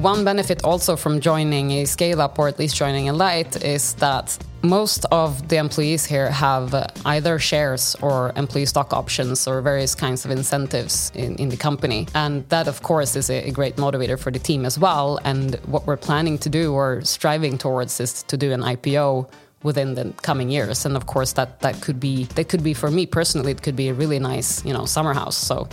One 0.02 0.26
benefit 0.26 0.64
also 0.64 0.96
from 0.96 1.20
joining 1.20 1.70
a 1.74 1.86
scale 1.86 2.22
up 2.22 2.40
or 2.40 2.48
at 2.48 2.58
least 2.58 2.76
joining 2.76 3.08
Alight 3.08 3.64
is 3.64 3.94
that 3.96 4.36
most 4.64 5.06
of 5.12 5.48
the 5.48 5.58
employees 5.58 6.08
here 6.08 6.32
have 6.32 6.74
either 7.06 7.38
shares 7.38 7.96
or 8.02 8.34
employee 8.36 8.66
stock 8.66 8.94
options 8.94 9.48
or 9.48 9.62
various 9.62 9.94
kinds 9.94 10.26
of 10.26 10.32
incentives 10.32 11.12
in, 11.14 11.36
in 11.36 11.50
the 11.50 11.58
company. 11.58 12.08
And 12.16 12.50
that, 12.50 12.68
of 12.68 12.82
course, 12.82 13.16
is 13.16 13.30
a, 13.30 13.50
a, 13.50 13.52
great 13.52 13.76
motivator 13.76 14.18
for 14.18 14.32
the 14.32 14.40
team 14.40 14.66
as 14.66 14.80
well. 14.80 15.20
And 15.24 15.54
what 15.68 15.86
we're 15.86 15.98
planning 15.98 16.40
to 16.40 16.50
do 16.50 16.74
or 16.74 17.04
striving 17.04 17.60
towards 17.60 18.00
is 18.00 18.24
to 18.24 18.38
do 18.38 18.52
an 18.54 18.62
IPO 18.62 19.30
within 19.62 19.94
the 19.94 20.12
coming 20.24 20.50
years 20.50 20.88
and 20.88 20.98
of 20.98 21.06
course 21.06 21.34
that 21.34 21.60
that 21.60 21.80
could 21.82 22.00
be 22.00 22.24
that 22.34 22.50
could 22.50 22.64
be 22.64 22.74
for 22.74 22.90
me 22.90 23.06
personally 23.06 23.52
it 23.52 23.62
could 23.62 23.76
be 23.76 23.90
a 23.90 23.94
really 23.94 24.18
nice 24.18 24.66
you 24.66 24.74
know 24.74 24.86
summer 24.86 25.14
house 25.14 25.38
so 25.38 25.70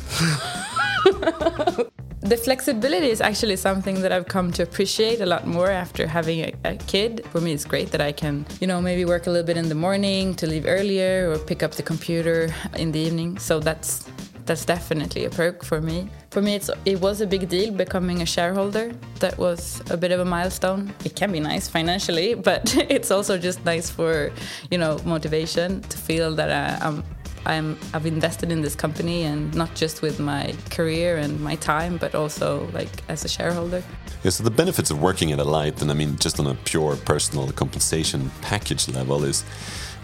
the 2.29 2.37
flexibility 2.37 3.09
is 3.09 3.23
actually 3.23 3.57
something 3.57 4.03
that 4.03 4.13
I've 4.13 4.29
come 4.29 4.53
to 4.53 4.63
appreciate 4.63 5.23
a 5.23 5.27
lot 5.27 5.47
more 5.47 5.71
after 5.71 6.07
having 6.07 6.41
a, 6.41 6.53
a, 6.65 6.77
kid. 6.77 7.25
For 7.33 7.41
me, 7.41 7.53
it's 7.53 7.65
great 7.65 7.91
that 7.93 8.03
I 8.03 8.13
can, 8.13 8.45
you 8.61 8.67
know, 8.67 8.83
maybe 8.83 9.07
work 9.07 9.27
a 9.27 9.31
little 9.31 9.47
bit 9.47 9.57
in 9.57 9.71
the 9.71 9.75
morning 9.75 10.35
to 10.35 10.47
leave 10.47 10.67
earlier 10.67 11.31
or 11.31 11.39
pick 11.39 11.63
up 11.63 11.73
the 11.73 11.83
computer 11.83 12.55
in 12.77 12.93
the 12.93 12.99
evening. 12.99 13.39
So 13.39 13.61
that's 13.61 14.07
that's 14.45 14.65
definitely 14.65 15.27
a 15.27 15.31
perk 15.31 15.63
for 15.63 15.81
me. 15.81 16.09
For 16.31 16.41
me, 16.43 16.55
it's 16.55 16.71
it 16.85 17.01
was 17.01 17.21
a 17.21 17.27
big 17.27 17.49
deal 17.49 17.73
becoming 17.73 18.23
a 18.23 18.27
shareholder. 18.27 18.93
That 19.21 19.39
was 19.39 19.83
a 19.91 19.97
bit 19.97 20.11
of 20.11 20.21
a 20.21 20.25
milestone. 20.25 20.93
It 21.05 21.15
can 21.17 21.33
be 21.33 21.41
nice 21.41 21.69
financially, 21.69 22.35
but 22.35 22.75
it's 22.91 23.11
also 23.11 23.39
just 23.39 23.65
nice 23.65 23.89
for 23.91 24.31
you 24.71 24.79
know 24.79 24.99
motivation 25.05 25.81
to 25.83 25.97
feel 25.97 26.35
that 26.35 26.51
I, 26.51 26.87
I'm 26.87 27.05
I'm, 27.47 27.79
I've 27.95 28.07
invested 28.07 28.51
in 28.51 28.63
this 28.63 28.75
company 28.75 29.23
and 29.25 29.55
not 29.55 29.75
just 29.75 30.03
with 30.03 30.21
my 30.21 30.55
career 30.71 31.17
and 31.17 31.41
my 31.41 31.57
time, 31.57 31.97
but 31.97 32.15
also 32.15 32.69
like 32.73 32.91
as 33.09 33.25
a 33.25 33.29
shareholder. 33.29 33.83
Yeah, 34.25 34.31
so 34.31 34.43
the 34.43 34.51
benefits 34.51 34.91
of 34.91 35.01
working 35.01 35.33
at 35.33 35.39
Alight, 35.39 35.81
and 35.81 35.91
I 35.91 35.95
mean 35.95 36.17
just 36.17 36.41
on 36.41 36.47
a 36.47 36.55
pure 36.55 36.97
personal 36.97 37.51
compensation 37.53 38.31
package 38.43 38.89
level, 38.89 39.25
is 39.25 39.45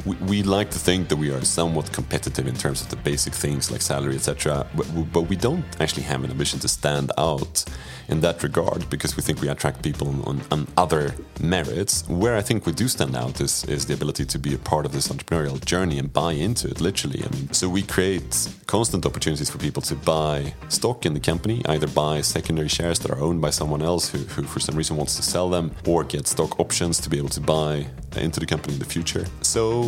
we, 0.04 0.16
we, 0.16 0.42
like 0.42 0.70
to 0.70 0.78
think 0.78 1.08
that 1.08 1.16
we 1.16 1.30
are 1.30 1.44
somewhat 1.44 1.92
competitive 1.92 2.46
in 2.46 2.54
terms 2.54 2.82
of 2.82 2.88
the 2.88 2.96
basic 2.96 3.32
things 3.32 3.70
like 3.70 3.82
salary, 3.82 4.14
etc. 4.14 4.66
But, 4.74 4.86
but, 5.12 5.22
we 5.22 5.36
don't 5.36 5.64
actually 5.80 6.02
have 6.02 6.22
an 6.24 6.30
ambition 6.30 6.60
to 6.60 6.68
stand 6.68 7.10
out 7.16 7.64
in 8.08 8.20
that 8.20 8.42
regard 8.42 8.88
because 8.90 9.16
we 9.16 9.22
think 9.22 9.40
we 9.40 9.48
attract 9.48 9.82
people 9.82 10.08
on, 10.28 10.42
on, 10.50 10.66
other 10.76 11.14
merits. 11.40 12.06
Where 12.08 12.36
I 12.36 12.42
think 12.42 12.66
we 12.66 12.72
do 12.72 12.88
stand 12.88 13.16
out 13.16 13.40
is, 13.40 13.64
is 13.64 13.86
the 13.86 13.94
ability 13.94 14.26
to 14.26 14.38
be 14.38 14.54
a 14.54 14.58
part 14.58 14.84
of 14.84 14.92
this 14.92 15.08
entrepreneurial 15.08 15.62
journey 15.64 15.98
and 15.98 16.12
buy 16.12 16.32
into 16.32 16.68
it, 16.68 16.80
literally. 16.80 17.22
I 17.24 17.34
mean, 17.34 17.52
so 17.52 17.68
we 17.68 17.82
create 17.82 18.48
constant 18.66 19.06
opportunities 19.06 19.48
for 19.48 19.58
people 19.58 19.82
to 19.82 19.94
buy 19.94 20.54
stock 20.68 21.06
in 21.06 21.14
the 21.14 21.20
company, 21.20 21.62
either 21.66 21.86
buy 21.86 22.20
secondary 22.20 22.68
shares 22.68 22.98
that 23.00 23.10
are 23.10 23.20
owned 23.20 23.40
by 23.40 23.50
someone 23.50 23.82
else 23.82 24.08
who, 24.10 24.18
who 24.18 24.42
for 24.42 24.60
some 24.60 24.76
reason 24.76 24.96
wants 24.96 25.16
to 25.16 25.22
sell 25.22 25.48
them, 25.48 25.74
or 25.86 26.04
get 26.04 26.26
stock 26.26 26.60
options 26.60 27.00
to 27.00 27.08
be 27.08 27.16
able 27.16 27.28
to 27.30 27.40
buy 27.40 27.86
into 28.16 28.40
the 28.40 28.46
company 28.46 28.74
in 28.74 28.78
the 28.78 28.84
future. 28.84 29.26
So 29.42 29.83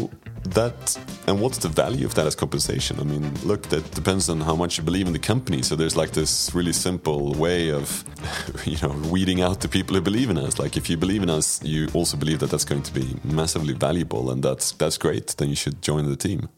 that 0.54 0.98
and 1.26 1.40
what's 1.40 1.58
the 1.58 1.68
value 1.68 2.06
of 2.06 2.14
that 2.14 2.26
as 2.26 2.34
compensation? 2.34 3.00
I 3.00 3.04
mean, 3.04 3.34
look, 3.44 3.62
that 3.70 3.90
depends 3.92 4.28
on 4.28 4.40
how 4.40 4.54
much 4.54 4.78
you 4.78 4.84
believe 4.84 5.06
in 5.06 5.12
the 5.12 5.18
company. 5.18 5.62
So 5.62 5.74
there's 5.76 5.96
like 5.96 6.12
this 6.12 6.54
really 6.54 6.72
simple 6.72 7.34
way 7.34 7.70
of, 7.70 8.04
you 8.64 8.76
know, 8.82 8.94
weeding 9.10 9.40
out 9.40 9.60
the 9.60 9.68
people 9.68 9.96
who 9.96 10.02
believe 10.02 10.30
in 10.30 10.38
us. 10.38 10.58
Like 10.58 10.76
if 10.76 10.88
you 10.88 10.96
believe 10.96 11.22
in 11.22 11.30
us, 11.30 11.62
you 11.62 11.88
also 11.94 12.16
believe 12.16 12.38
that 12.40 12.50
that's 12.50 12.64
going 12.64 12.82
to 12.82 12.94
be 12.94 13.16
massively 13.24 13.74
valuable, 13.74 14.30
and 14.30 14.42
that's 14.42 14.72
that's 14.72 14.98
great. 14.98 15.34
Then 15.36 15.48
you 15.48 15.56
should 15.56 15.82
join 15.82 16.08
the 16.08 16.16
team. 16.16 16.48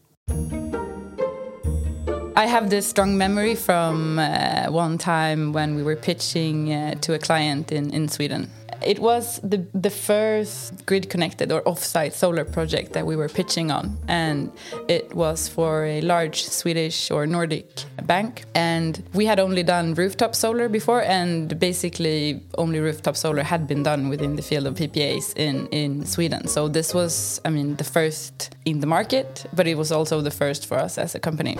I 2.35 2.45
have 2.45 2.69
this 2.69 2.87
strong 2.87 3.17
memory 3.17 3.55
from 3.55 4.17
uh, 4.17 4.67
one 4.69 4.97
time 4.97 5.51
when 5.51 5.75
we 5.75 5.83
were 5.83 5.97
pitching 5.97 6.71
uh, 6.71 6.95
to 7.01 7.13
a 7.13 7.19
client 7.19 7.71
in, 7.71 7.89
in 7.89 8.07
Sweden 8.07 8.49
it 8.81 8.99
was 8.99 9.39
the 9.39 9.65
the 9.73 9.89
first 9.89 10.85
grid 10.85 11.09
connected 11.09 11.51
or 11.51 11.61
offsite 11.63 12.13
solar 12.13 12.45
project 12.45 12.93
that 12.93 13.05
we 13.05 13.15
were 13.15 13.29
pitching 13.29 13.71
on, 13.71 13.97
and 14.07 14.51
it 14.87 15.13
was 15.13 15.47
for 15.47 15.85
a 15.85 16.01
large 16.01 16.43
Swedish 16.43 17.11
or 17.11 17.25
Nordic 17.25 17.85
bank. 18.03 18.45
And 18.55 19.03
we 19.13 19.25
had 19.25 19.39
only 19.39 19.63
done 19.63 19.93
rooftop 19.93 20.35
solar 20.35 20.69
before, 20.69 21.01
and 21.03 21.59
basically 21.59 22.41
only 22.57 22.79
rooftop 22.79 23.15
solar 23.15 23.43
had 23.43 23.67
been 23.67 23.83
done 23.83 24.09
within 24.09 24.35
the 24.35 24.41
field 24.41 24.67
of 24.67 24.75
PPAs 24.75 25.37
in 25.37 25.67
in 25.67 26.05
Sweden. 26.05 26.47
So 26.47 26.67
this 26.67 26.93
was, 26.93 27.41
I 27.45 27.49
mean, 27.49 27.75
the 27.75 27.83
first 27.83 28.55
in 28.65 28.79
the 28.79 28.87
market, 28.87 29.45
but 29.53 29.67
it 29.67 29.75
was 29.75 29.91
also 29.91 30.21
the 30.21 30.31
first 30.31 30.65
for 30.65 30.77
us 30.77 30.97
as 30.97 31.15
a 31.15 31.19
company. 31.19 31.57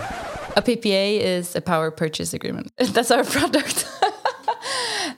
A 0.56 0.62
PPA 0.62 1.20
is 1.20 1.56
a 1.56 1.62
power 1.62 1.92
purchase 1.92 2.34
agreement. 2.34 2.72
That's 2.78 3.12
our 3.12 3.24
product. 3.24 3.88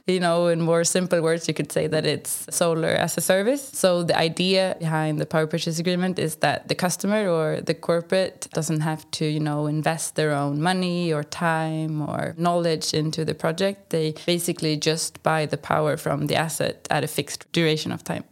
you 0.08 0.20
know, 0.20 0.48
in 0.48 0.62
more 0.62 0.84
simple 0.84 1.22
words, 1.22 1.48
you 1.48 1.53
could 1.53 1.72
say 1.72 1.88
that 1.88 2.05
it's 2.05 2.48
solar 2.50 2.89
as 2.89 3.17
a 3.17 3.22
service. 3.22 3.70
So 3.74 4.03
the 4.03 4.17
idea 4.17 4.75
behind 4.79 5.20
the 5.20 5.25
power 5.25 5.48
purchase 5.48 5.79
agreement 5.79 6.20
is 6.20 6.38
that 6.38 6.67
the 6.67 6.75
customer 6.75 7.27
or 7.27 7.62
the 7.62 7.74
corporate 7.74 8.48
doesn't 8.53 8.81
have 8.81 9.10
to, 9.12 9.25
you 9.25 9.39
know, 9.39 9.67
invest 9.67 10.15
their 10.15 10.31
own 10.31 10.62
money 10.62 11.13
or 11.13 11.24
time 11.24 12.01
or 12.01 12.34
knowledge 12.38 12.93
into 12.93 13.24
the 13.25 13.36
project. 13.36 13.89
They 13.89 14.13
basically 14.25 14.77
just 14.77 15.22
buy 15.24 15.46
the 15.46 15.58
power 15.58 15.98
from 15.98 16.27
the 16.27 16.36
asset 16.36 16.88
at 16.89 17.03
a 17.03 17.08
fixed 17.08 17.51
duration 17.51 17.91
of 17.91 18.03
time. 18.03 18.24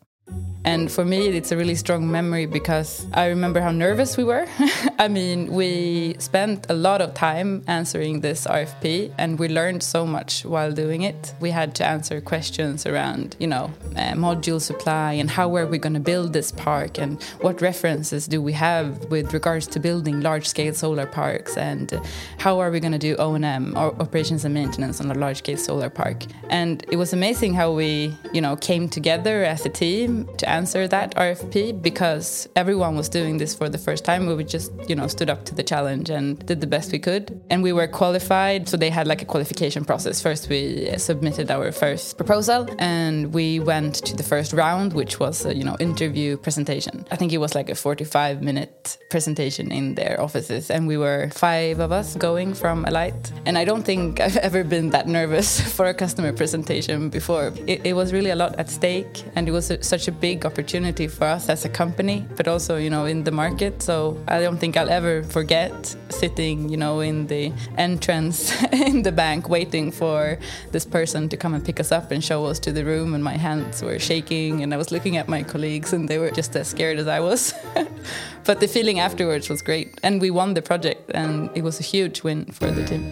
And 0.65 0.91
for 0.91 1.05
me, 1.05 1.29
it's 1.29 1.51
a 1.51 1.57
really 1.57 1.75
strong 1.75 2.11
memory 2.11 2.45
because 2.45 3.07
I 3.13 3.27
remember 3.27 3.61
how 3.61 3.71
nervous 3.71 4.17
we 4.17 4.25
were. 4.25 4.45
I 4.99 5.07
mean, 5.07 5.51
we 5.53 6.15
spent 6.19 6.67
a 6.69 6.73
lot 6.73 7.01
of 7.01 7.13
time 7.13 7.63
answering 7.67 8.19
this 8.19 8.45
RFP 8.45 9.13
and 9.17 9.39
we 9.39 9.47
learned 9.47 9.83
so 9.83 10.05
much 10.05 10.43
while 10.43 10.73
doing 10.73 11.03
it. 11.03 11.33
We 11.39 11.51
had 11.51 11.75
to 11.75 11.85
answer 11.85 12.19
questions 12.19 12.85
around, 12.85 13.37
you 13.39 13.47
know, 13.47 13.71
uh, 13.95 14.13
module 14.13 14.61
supply 14.61 15.13
and 15.13 15.29
how 15.29 15.55
are 15.55 15.65
we 15.65 15.77
going 15.77 15.93
to 15.93 15.99
build 16.01 16.33
this 16.33 16.51
park 16.51 16.99
and 16.99 17.23
what 17.39 17.61
references 17.61 18.27
do 18.27 18.41
we 18.41 18.51
have 18.53 19.05
with 19.05 19.33
regards 19.33 19.65
to 19.67 19.79
building 19.79 20.19
large 20.19 20.47
scale 20.47 20.73
solar 20.73 21.05
parks 21.05 21.55
and 21.55 21.99
how 22.37 22.59
are 22.59 22.69
we 22.69 22.81
going 22.81 22.91
to 22.91 22.99
do 22.99 23.15
O&M 23.15 23.77
or 23.77 23.95
operations 24.01 24.43
and 24.43 24.53
maintenance 24.53 24.99
on 24.99 25.09
a 25.09 25.15
large 25.15 25.37
scale 25.37 25.57
solar 25.57 25.89
park. 25.89 26.25
And 26.49 26.85
it 26.91 26.97
was 26.97 27.13
amazing 27.13 27.53
how 27.53 27.71
we, 27.71 28.13
you 28.33 28.41
know, 28.41 28.57
came 28.57 28.89
together 28.89 29.45
as 29.45 29.65
a 29.65 29.69
team 29.69 30.18
to 30.37 30.49
answer 30.49 30.87
that 30.87 31.15
RFP 31.15 31.81
because 31.81 32.47
everyone 32.55 32.95
was 32.95 33.09
doing 33.09 33.37
this 33.37 33.55
for 33.55 33.69
the 33.69 33.77
first 33.77 34.05
time. 34.05 34.25
We 34.25 34.43
just, 34.43 34.71
you 34.87 34.95
know, 34.95 35.07
stood 35.07 35.29
up 35.29 35.45
to 35.45 35.55
the 35.55 35.63
challenge 35.63 36.09
and 36.09 36.43
did 36.45 36.61
the 36.61 36.67
best 36.67 36.91
we 36.91 36.99
could. 36.99 37.41
And 37.49 37.63
we 37.63 37.73
were 37.73 37.87
qualified, 37.87 38.67
so 38.69 38.77
they 38.77 38.89
had 38.89 39.07
like 39.07 39.21
a 39.21 39.25
qualification 39.25 39.85
process. 39.85 40.21
First, 40.21 40.49
we 40.49 40.89
submitted 40.97 41.51
our 41.51 41.71
first 41.71 42.17
proposal, 42.17 42.67
and 42.79 43.33
we 43.33 43.59
went 43.59 43.95
to 44.05 44.15
the 44.15 44.23
first 44.23 44.53
round, 44.53 44.93
which 44.93 45.19
was 45.19 45.45
a, 45.45 45.55
you 45.55 45.63
know 45.63 45.77
interview 45.79 46.37
presentation. 46.37 47.05
I 47.11 47.15
think 47.15 47.33
it 47.33 47.37
was 47.37 47.55
like 47.55 47.69
a 47.69 47.75
45 47.75 48.41
minute 48.41 48.97
presentation 49.09 49.71
in 49.71 49.95
their 49.95 50.19
offices, 50.19 50.69
and 50.69 50.87
we 50.87 50.97
were 50.97 51.29
five 51.33 51.79
of 51.79 51.91
us 51.91 52.15
going 52.15 52.53
from 52.53 52.85
Alight. 52.85 53.31
And 53.45 53.57
I 53.57 53.65
don't 53.65 53.83
think 53.83 54.19
I've 54.19 54.37
ever 54.49 54.63
been 54.63 54.89
that 54.91 55.07
nervous 55.07 55.61
for 55.75 55.85
a 55.87 55.93
customer 55.93 56.33
presentation 56.33 57.09
before. 57.09 57.53
It, 57.67 57.81
it 57.85 57.93
was 57.93 58.13
really 58.13 58.29
a 58.29 58.35
lot 58.35 58.55
at 58.57 58.69
stake, 58.69 59.23
and 59.35 59.47
it 59.47 59.51
was 59.51 59.71
a, 59.71 59.83
such 59.83 60.07
a 60.07 60.08
big 60.11 60.39
big 60.39 60.45
opportunity 60.45 61.07
for 61.07 61.25
us 61.25 61.49
as 61.49 61.65
a 61.65 61.69
company, 61.69 62.25
but 62.37 62.47
also, 62.47 62.77
you 62.77 62.89
know, 62.89 63.05
in 63.05 63.23
the 63.23 63.31
market. 63.31 63.81
So 63.81 64.17
I 64.27 64.39
don't 64.41 64.59
think 64.59 64.77
I'll 64.77 64.89
ever 64.89 65.23
forget 65.23 65.73
sitting, 66.09 66.69
you 66.69 66.77
know, 66.77 67.01
in 67.01 67.27
the 67.27 67.51
entrance 67.77 68.37
in 68.71 69.03
the 69.03 69.11
bank 69.11 69.49
waiting 69.49 69.91
for 69.91 70.37
this 70.71 70.85
person 70.85 71.29
to 71.29 71.37
come 71.37 71.53
and 71.55 71.63
pick 71.63 71.79
us 71.79 71.91
up 71.91 72.11
and 72.11 72.23
show 72.23 72.45
us 72.45 72.59
to 72.59 72.71
the 72.71 72.83
room. 72.85 73.13
And 73.15 73.23
my 73.23 73.37
hands 73.37 73.81
were 73.81 73.99
shaking, 73.99 74.63
and 74.63 74.73
I 74.73 74.77
was 74.77 74.91
looking 74.91 75.17
at 75.17 75.27
my 75.27 75.43
colleagues, 75.43 75.93
and 75.93 76.07
they 76.07 76.19
were 76.19 76.31
just 76.31 76.55
as 76.55 76.67
scared 76.67 76.99
as 76.99 77.07
I 77.07 77.19
was. 77.19 77.53
but 78.47 78.59
the 78.59 78.67
feeling 78.67 78.99
afterwards 78.99 79.49
was 79.49 79.61
great. 79.61 79.87
And 80.03 80.21
we 80.21 80.29
won 80.31 80.53
the 80.53 80.61
project, 80.61 81.11
and 81.13 81.49
it 81.55 81.63
was 81.63 81.79
a 81.79 81.83
huge 81.83 82.23
win 82.23 82.45
for 82.45 82.71
the 82.71 82.85
team 82.85 83.05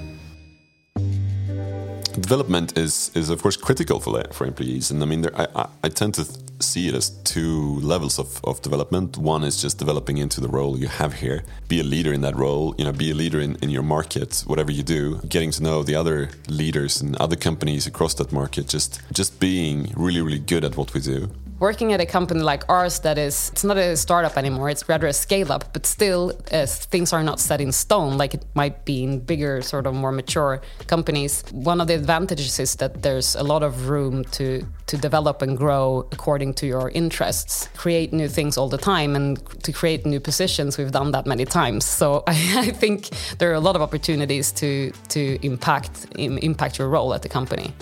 development 2.27 2.77
is 2.77 3.11
is 3.13 3.29
of 3.29 3.41
course 3.43 3.57
critical 3.67 3.99
for 3.99 4.11
for 4.37 4.47
employees, 4.47 4.91
and 4.91 5.01
I 5.03 5.05
mean, 5.05 5.21
there, 5.21 5.35
I, 5.41 5.65
I 5.85 5.89
tend 5.89 6.13
to 6.15 6.23
see 6.59 6.87
it 6.87 6.95
as 6.95 7.09
two 7.23 7.79
levels 7.81 8.19
of, 8.19 8.39
of 8.43 8.61
development. 8.61 9.17
One 9.17 9.43
is 9.43 9.61
just 9.61 9.77
developing 9.77 10.17
into 10.17 10.41
the 10.41 10.47
role 10.47 10.77
you 10.77 10.87
have 10.87 11.13
here, 11.13 11.43
be 11.67 11.79
a 11.79 11.83
leader 11.83 12.13
in 12.13 12.21
that 12.21 12.35
role, 12.35 12.75
you 12.77 12.85
know, 12.85 12.91
be 12.91 13.11
a 13.11 13.15
leader 13.15 13.39
in, 13.39 13.55
in 13.61 13.69
your 13.69 13.83
market, 13.83 14.43
whatever 14.47 14.71
you 14.71 14.83
do, 14.83 15.19
getting 15.27 15.51
to 15.51 15.63
know 15.63 15.83
the 15.83 15.95
other 15.95 16.29
leaders 16.47 17.01
and 17.01 17.15
other 17.17 17.35
companies 17.35 17.87
across 17.87 18.13
that 18.15 18.31
market, 18.31 18.67
just 18.67 19.01
just 19.13 19.39
being 19.39 19.93
really 19.95 20.21
really 20.21 20.39
good 20.39 20.63
at 20.63 20.77
what 20.77 20.93
we 20.93 21.01
do 21.01 21.29
working 21.59 21.93
at 21.93 21.99
a 21.99 22.05
company 22.05 22.41
like 22.41 22.63
ours 22.69 22.99
that 22.99 23.17
is 23.17 23.49
it's 23.51 23.63
not 23.63 23.77
a 23.77 23.95
startup 23.97 24.37
anymore 24.37 24.69
it's 24.69 24.87
rather 24.89 25.07
a 25.07 25.13
scale 25.13 25.51
up 25.51 25.73
but 25.73 25.85
still 25.85 26.31
uh, 26.51 26.65
things 26.65 27.13
are 27.13 27.23
not 27.23 27.39
set 27.39 27.61
in 27.61 27.71
stone. 27.71 28.17
Like 28.17 28.33
it 28.33 28.45
might 28.53 28.85
be 28.85 29.03
in 29.03 29.19
bigger 29.19 29.61
sort 29.61 29.85
of 29.87 29.93
more 29.93 30.11
mature 30.11 30.61
companies. 30.87 31.43
One 31.51 31.81
of 31.81 31.87
the 31.87 31.95
advantages 31.95 32.59
is 32.59 32.75
that 32.75 33.01
there's 33.01 33.35
a 33.35 33.43
lot 33.43 33.63
of 33.63 33.89
room 33.89 34.23
to 34.37 34.65
to 34.87 34.97
develop 34.97 35.41
and 35.41 35.57
grow 35.57 36.07
according 36.11 36.53
to 36.55 36.65
your 36.65 36.89
interests. 36.91 37.69
Create 37.75 38.13
new 38.13 38.29
things 38.29 38.57
all 38.57 38.69
the 38.69 38.77
time 38.77 39.15
and 39.15 39.37
to 39.63 39.71
create 39.71 40.05
new 40.05 40.19
positions 40.19 40.77
we've 40.77 40.91
done 40.91 41.11
that 41.11 41.25
many 41.25 41.45
times. 41.45 41.85
So 41.85 42.23
i, 42.27 42.35
I 42.67 42.69
think 42.71 43.09
there 43.39 43.49
are 43.51 43.59
a 43.63 43.65
lot 43.67 43.75
of 43.75 43.81
opportunities 43.81 44.51
to 44.53 44.91
to 45.09 45.21
impact 45.45 46.07
impact 46.17 46.79
your 46.79 46.89
role 46.89 47.13
at 47.13 47.21
the 47.21 47.29
company 47.29 47.73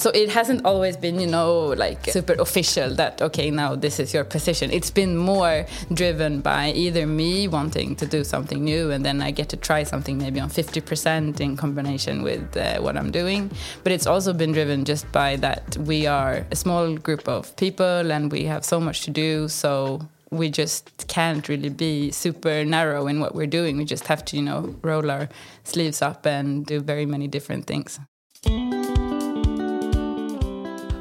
so 0.00 0.08
it 0.14 0.30
hasn't 0.30 0.64
always 0.64 0.96
been, 0.96 1.20
you 1.20 1.26
know, 1.26 1.66
like 1.76 2.06
super 2.06 2.32
official 2.38 2.94
that, 2.94 3.20
okay, 3.20 3.50
now 3.50 3.76
this 3.76 4.00
is 4.00 4.14
your 4.14 4.24
position. 4.24 4.70
It's 4.70 4.90
been 4.90 5.14
more 5.14 5.66
driven 5.92 6.40
by 6.40 6.72
either 6.72 7.06
me 7.06 7.46
wanting 7.48 7.96
to 7.96 8.06
do 8.06 8.24
something 8.24 8.64
new 8.64 8.90
and 8.90 9.04
then 9.04 9.20
I 9.20 9.30
get 9.30 9.50
to 9.50 9.58
try 9.58 9.82
something 9.82 10.16
maybe 10.16 10.40
on 10.40 10.48
50% 10.48 11.38
in 11.40 11.54
combination 11.54 12.22
with 12.22 12.56
uh, 12.56 12.80
what 12.80 12.96
I'm 12.96 13.10
doing. 13.10 13.50
But 13.84 13.92
it's 13.92 14.06
also 14.06 14.32
been 14.32 14.52
driven 14.52 14.86
just 14.86 15.10
by 15.12 15.36
that 15.36 15.76
we 15.76 16.06
are 16.06 16.46
a 16.50 16.56
small 16.56 16.96
group 16.96 17.28
of 17.28 17.54
people 17.56 18.10
and 18.10 18.32
we 18.32 18.44
have 18.44 18.64
so 18.64 18.80
much 18.80 19.02
to 19.02 19.10
do. 19.10 19.48
So 19.48 20.00
we 20.30 20.48
just 20.48 21.06
can't 21.08 21.46
really 21.46 21.68
be 21.68 22.10
super 22.10 22.64
narrow 22.64 23.06
in 23.06 23.20
what 23.20 23.34
we're 23.34 23.46
doing. 23.46 23.76
We 23.76 23.84
just 23.84 24.06
have 24.06 24.24
to, 24.26 24.36
you 24.36 24.42
know, 24.42 24.74
roll 24.80 25.10
our 25.10 25.28
sleeves 25.64 26.00
up 26.00 26.24
and 26.24 26.64
do 26.64 26.80
very 26.80 27.04
many 27.04 27.28
different 27.28 27.66
things. 27.66 28.00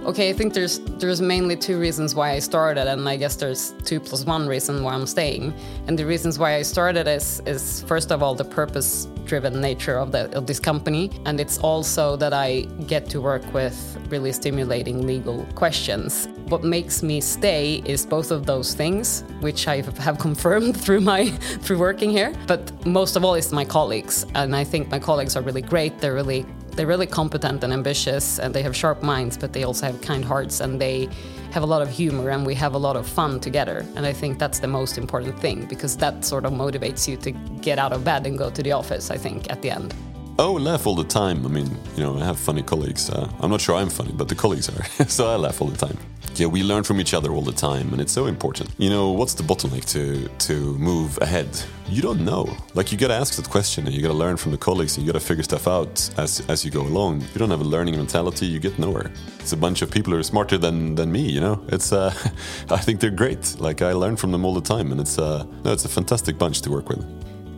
Okay, 0.06 0.30
I 0.30 0.34
think 0.34 0.54
there's 0.54 0.80
there's 0.98 1.22
mainly 1.22 1.58
two 1.58 1.78
reasons 1.78 2.16
why 2.16 2.32
I 2.32 2.40
started, 2.40 2.88
and 2.88 3.08
I 3.08 3.18
guess 3.18 3.36
there's 3.36 3.74
two 3.84 4.00
plus 4.00 4.26
one 4.26 4.48
reason 4.48 4.82
why 4.82 4.94
I'm 4.94 5.06
staying. 5.06 5.54
And 5.88 6.00
the 6.00 6.06
reasons 6.06 6.40
why 6.40 6.56
I 6.56 6.62
started 6.62 7.06
is 7.06 7.42
is 7.46 7.82
first 7.82 8.12
of 8.12 8.24
all 8.24 8.34
the 8.34 8.46
purpose-driven 8.46 9.60
nature 9.60 9.98
of 9.98 10.12
the 10.14 10.36
of 10.38 10.48
this 10.48 10.60
company, 10.60 11.12
and 11.26 11.40
it's 11.40 11.60
also 11.60 12.16
that 12.16 12.34
I 12.34 12.62
get 12.88 13.10
to 13.10 13.20
work 13.20 13.44
with 13.54 13.78
really 14.10 14.32
stimulating 14.32 15.06
legal 15.06 15.46
questions. 15.54 16.30
What 16.48 16.64
makes 16.64 17.04
me 17.04 17.20
stay 17.20 17.82
is 17.86 18.06
both 18.06 18.32
of 18.32 18.46
those 18.46 18.74
things, 18.74 19.24
which 19.42 19.68
I 19.68 19.82
have 20.00 20.18
confirmed 20.18 20.78
through 20.84 21.02
my 21.02 21.28
through 21.64 21.78
working 21.78 22.10
here. 22.10 22.34
But 22.48 22.86
most 22.86 23.18
of 23.18 23.26
all, 23.26 23.36
is 23.36 23.52
my 23.52 23.66
colleagues, 23.66 24.26
and 24.34 24.56
I 24.56 24.64
think 24.64 24.90
my 24.90 25.00
colleagues 25.00 25.36
are 25.36 25.44
really 25.44 25.62
great. 25.62 26.00
They're 26.00 26.16
really 26.16 26.46
they're 26.80 26.88
really 26.88 27.08
competent 27.08 27.62
and 27.66 27.74
ambitious, 27.74 28.40
and 28.40 28.56
they 28.56 28.64
have 28.64 28.74
sharp 28.74 29.04
minds, 29.04 29.38
but 29.38 29.52
they 29.52 29.66
also 29.66 29.86
have 29.88 30.00
kind 30.00 30.24
hearts, 30.24 30.62
and 30.62 30.80
they 30.80 31.10
have 31.52 31.62
a 31.62 31.66
lot 31.66 31.82
of 31.82 31.90
humor, 31.90 32.30
and 32.30 32.46
we 32.46 32.56
have 32.56 32.74
a 32.74 32.78
lot 32.78 32.96
of 32.96 33.06
fun 33.06 33.42
together. 33.42 33.86
And 33.98 34.06
I 34.06 34.14
think 34.14 34.40
that's 34.40 34.60
the 34.60 34.70
most 34.70 34.98
important 34.98 35.38
thing 35.42 35.66
because 35.66 35.98
that 35.98 36.24
sort 36.24 36.46
of 36.46 36.54
motivates 36.54 37.06
you 37.06 37.18
to 37.18 37.32
get 37.60 37.80
out 37.80 37.92
of 37.92 38.06
bed 38.06 38.26
and 38.26 38.38
go 38.38 38.50
to 38.50 38.64
the 38.64 38.72
office. 38.72 39.12
I 39.12 39.18
think 39.18 39.52
at 39.52 39.62
the 39.62 39.72
end. 39.72 39.94
Oh, 40.38 40.54
laugh 40.54 40.88
all 40.88 40.96
the 40.96 41.04
time. 41.04 41.46
I 41.46 41.50
mean, 41.50 41.70
you 41.98 42.04
know, 42.04 42.18
I 42.18 42.24
have 42.24 42.40
funny 42.40 42.64
colleagues. 42.64 43.10
Uh, 43.10 43.30
I'm 43.42 43.52
not 43.52 43.60
sure 43.60 43.76
I'm 43.76 43.90
funny, 43.90 44.14
but 44.14 44.30
the 44.30 44.36
colleagues 44.36 44.70
are. 44.70 44.86
so 45.10 45.28
I 45.28 45.36
laugh 45.36 45.62
all 45.62 45.68
the 45.68 45.86
time. 45.86 45.98
Yeah, 46.40 46.48
we 46.48 46.64
learn 46.64 46.84
from 46.84 47.02
each 47.02 47.14
other 47.14 47.32
all 47.34 47.42
the 47.42 47.52
time, 47.52 47.92
and 47.92 48.00
it's 48.02 48.14
so 48.14 48.28
important. 48.28 48.70
You 48.78 48.90
know, 48.90 49.12
what's 49.12 49.34
the 49.34 49.44
bottleneck 49.44 49.84
to 49.96 50.30
to 50.48 50.54
move 50.78 51.18
ahead? 51.22 51.50
You 51.90 52.02
don't 52.02 52.24
know. 52.24 52.46
Like 52.76 52.92
you 52.92 52.98
gotta 52.98 53.16
ask 53.16 53.36
that 53.36 53.50
question, 53.50 53.86
and 53.86 53.94
you 53.94 54.02
gotta 54.02 54.14
learn 54.14 54.38
from 54.38 54.52
the 54.52 54.58
colleagues, 54.58 54.96
and 54.96 55.06
you 55.06 55.12
gotta 55.12 55.26
figure 55.26 55.44
stuff 55.44 55.68
out 55.68 56.10
as 56.18 56.42
as 56.48 56.64
you 56.64 56.72
go 56.72 56.82
along. 56.82 57.22
If 57.24 57.36
you 57.36 57.40
don't 57.40 57.50
have 57.50 57.62
a 57.62 57.72
learning 57.76 57.98
mentality, 57.98 58.46
you 58.46 58.60
get 58.60 58.80
nowhere. 58.80 59.12
It's 59.40 59.52
a 59.52 59.58
bunch 59.58 59.82
of 59.82 59.92
people 59.92 60.14
who 60.14 60.20
are 60.20 60.24
smarter 60.24 60.58
than 60.58 60.96
than 60.96 61.12
me. 61.12 61.30
You 61.30 61.42
know, 61.42 61.62
it's. 61.68 61.92
Uh, 61.92 62.14
I 62.70 62.78
think 62.78 63.02
they're 63.02 63.18
great. 63.24 63.60
Like 63.60 63.82
I 63.82 63.92
learn 63.94 64.16
from 64.16 64.32
them 64.32 64.46
all 64.46 64.54
the 64.54 64.68
time, 64.76 64.92
and 64.92 65.02
it's. 65.02 65.18
Uh, 65.20 65.46
no, 65.66 65.74
it's 65.74 65.86
a 65.86 65.90
fantastic 65.90 66.38
bunch 66.38 66.62
to 66.62 66.72
work 66.72 66.88
with. 66.88 67.04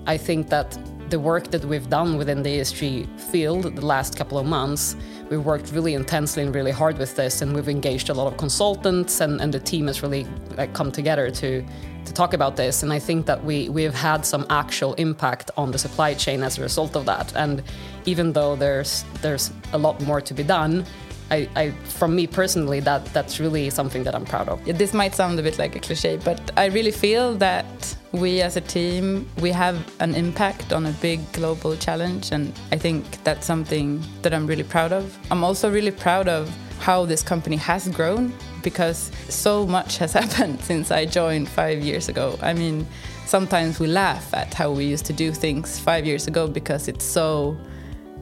I 0.08 0.18
think 0.18 0.50
that 0.50 0.78
the 1.12 1.20
work 1.20 1.52
that 1.52 1.64
we've 1.66 1.90
done 1.90 2.18
within 2.18 2.42
the 2.42 2.60
ESG 2.60 3.20
field 3.20 3.64
the 3.76 3.86
last 3.86 4.16
couple 4.16 4.40
of 4.40 4.46
months, 4.46 4.96
we've 5.30 5.46
worked 5.46 5.72
really 5.74 5.94
intensely 5.94 6.42
and 6.42 6.56
really 6.56 6.72
hard 6.72 6.98
with 6.98 7.18
this, 7.18 7.42
and 7.42 7.54
we've 7.54 7.68
engaged 7.68 8.10
a 8.10 8.14
lot 8.14 8.28
of 8.32 8.38
consultants, 8.38 9.20
and, 9.20 9.42
and 9.42 9.54
the 9.54 9.60
team 9.60 9.88
has 9.88 10.02
really 10.02 10.26
like, 10.58 10.74
come 10.74 10.92
together 10.92 11.30
to 11.30 11.64
to 12.04 12.14
talk 12.14 12.34
about 12.34 12.56
this. 12.56 12.82
And 12.82 12.92
I 12.92 12.98
think 12.98 13.28
that 13.28 13.44
we 13.44 13.70
we've 13.70 13.94
had 13.94 14.26
some 14.26 14.46
actual 14.50 14.94
impact 14.96 15.52
on 15.58 15.72
the 15.72 15.78
supply 15.78 16.14
chain 16.16 16.42
as 16.44 16.58
a 16.58 16.62
result 16.62 16.96
of 16.96 17.06
that. 17.06 17.36
And 17.36 17.62
even 18.06 18.34
though 18.34 18.56
there's 18.56 19.04
there's 19.22 19.52
a 19.74 19.78
lot 19.78 20.02
more 20.02 20.22
to 20.22 20.34
be 20.34 20.44
done, 20.44 20.86
I, 21.32 21.48
I, 21.56 21.72
from 21.86 22.14
me 22.16 22.28
personally, 22.28 22.82
that 22.82 23.06
that's 23.14 23.40
really 23.40 23.70
something 23.70 24.04
that 24.04 24.14
I'm 24.14 24.26
proud 24.26 24.50
of. 24.50 24.64
This 24.66 24.94
might 24.94 25.16
sound 25.16 25.40
a 25.40 25.44
bit 25.44 25.58
like 25.58 25.76
a 25.76 25.80
cliche, 25.80 26.18
but 26.18 26.52
I 26.58 26.66
really 26.66 26.92
feel 26.92 27.36
that 27.36 27.96
we 28.12 28.42
as 28.42 28.58
a 28.58 28.62
team 28.62 29.30
we 29.40 29.50
have 29.52 29.78
an 30.02 30.14
impact 30.14 30.74
on 30.74 30.86
a 30.86 30.92
big 31.02 31.20
global 31.32 31.78
challenge, 31.78 32.32
and 32.32 32.52
I 32.74 32.78
think 32.78 33.24
that's 33.24 33.46
something 33.46 34.04
that 34.24 34.34
I'm 34.34 34.46
really 34.46 34.64
proud 34.64 34.92
of. 34.92 35.18
I'm 35.32 35.44
also 35.44 35.72
really 35.72 35.92
proud 35.92 36.28
of 36.28 36.54
how 36.80 37.06
this 37.06 37.24
company 37.24 37.56
has 37.58 37.88
grown 37.88 38.34
because 38.62 39.12
so 39.30 39.66
much 39.66 39.98
has 40.00 40.14
happened 40.22 40.60
since 40.62 40.92
I 40.92 41.06
joined 41.06 41.48
five 41.48 41.82
years 41.82 42.10
ago. 42.10 42.38
I 42.42 42.54
mean, 42.54 42.86
sometimes 43.26 43.80
we 43.80 43.88
laugh 43.88 44.34
at 44.34 44.54
how 44.54 44.72
we 44.72 44.84
used 44.84 45.06
to 45.06 45.14
do 45.14 45.32
things 45.32 45.80
five 45.80 46.06
years 46.06 46.28
ago 46.28 46.48
because 46.48 46.90
it's 46.90 47.06
so 47.06 47.58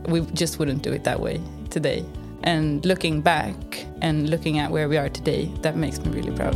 we 0.08 0.22
just 0.34 0.60
wouldn't 0.60 0.84
do 0.84 0.92
it 0.94 1.04
that 1.06 1.20
way 1.20 1.42
today. 1.70 2.06
And 2.44 2.86
looking 2.86 3.22
back 3.22 3.86
and 4.02 4.30
looking 4.30 4.60
at 4.60 4.72
where 4.72 4.90
we 4.90 4.98
are 4.98 5.10
today, 5.10 5.52
that 5.62 5.76
makes 5.76 6.00
me 6.00 6.12
really 6.12 6.32
proud. 6.32 6.56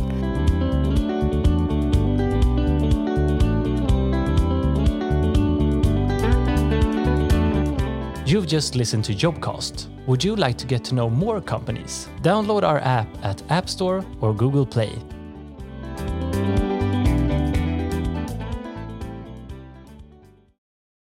You've 8.26 8.46
just 8.46 8.74
listened 8.74 9.04
to 9.04 9.12
Jobcast. 9.12 9.86
Would 10.06 10.24
you 10.24 10.34
like 10.34 10.58
to 10.58 10.66
get 10.66 10.82
to 10.84 10.94
know 10.94 11.08
more 11.08 11.40
companies? 11.40 12.08
Download 12.22 12.62
our 12.62 12.78
app 12.80 13.06
at 13.22 13.42
App 13.50 13.68
Store 13.68 14.04
or 14.20 14.34
Google 14.34 14.66
Play 14.66 14.98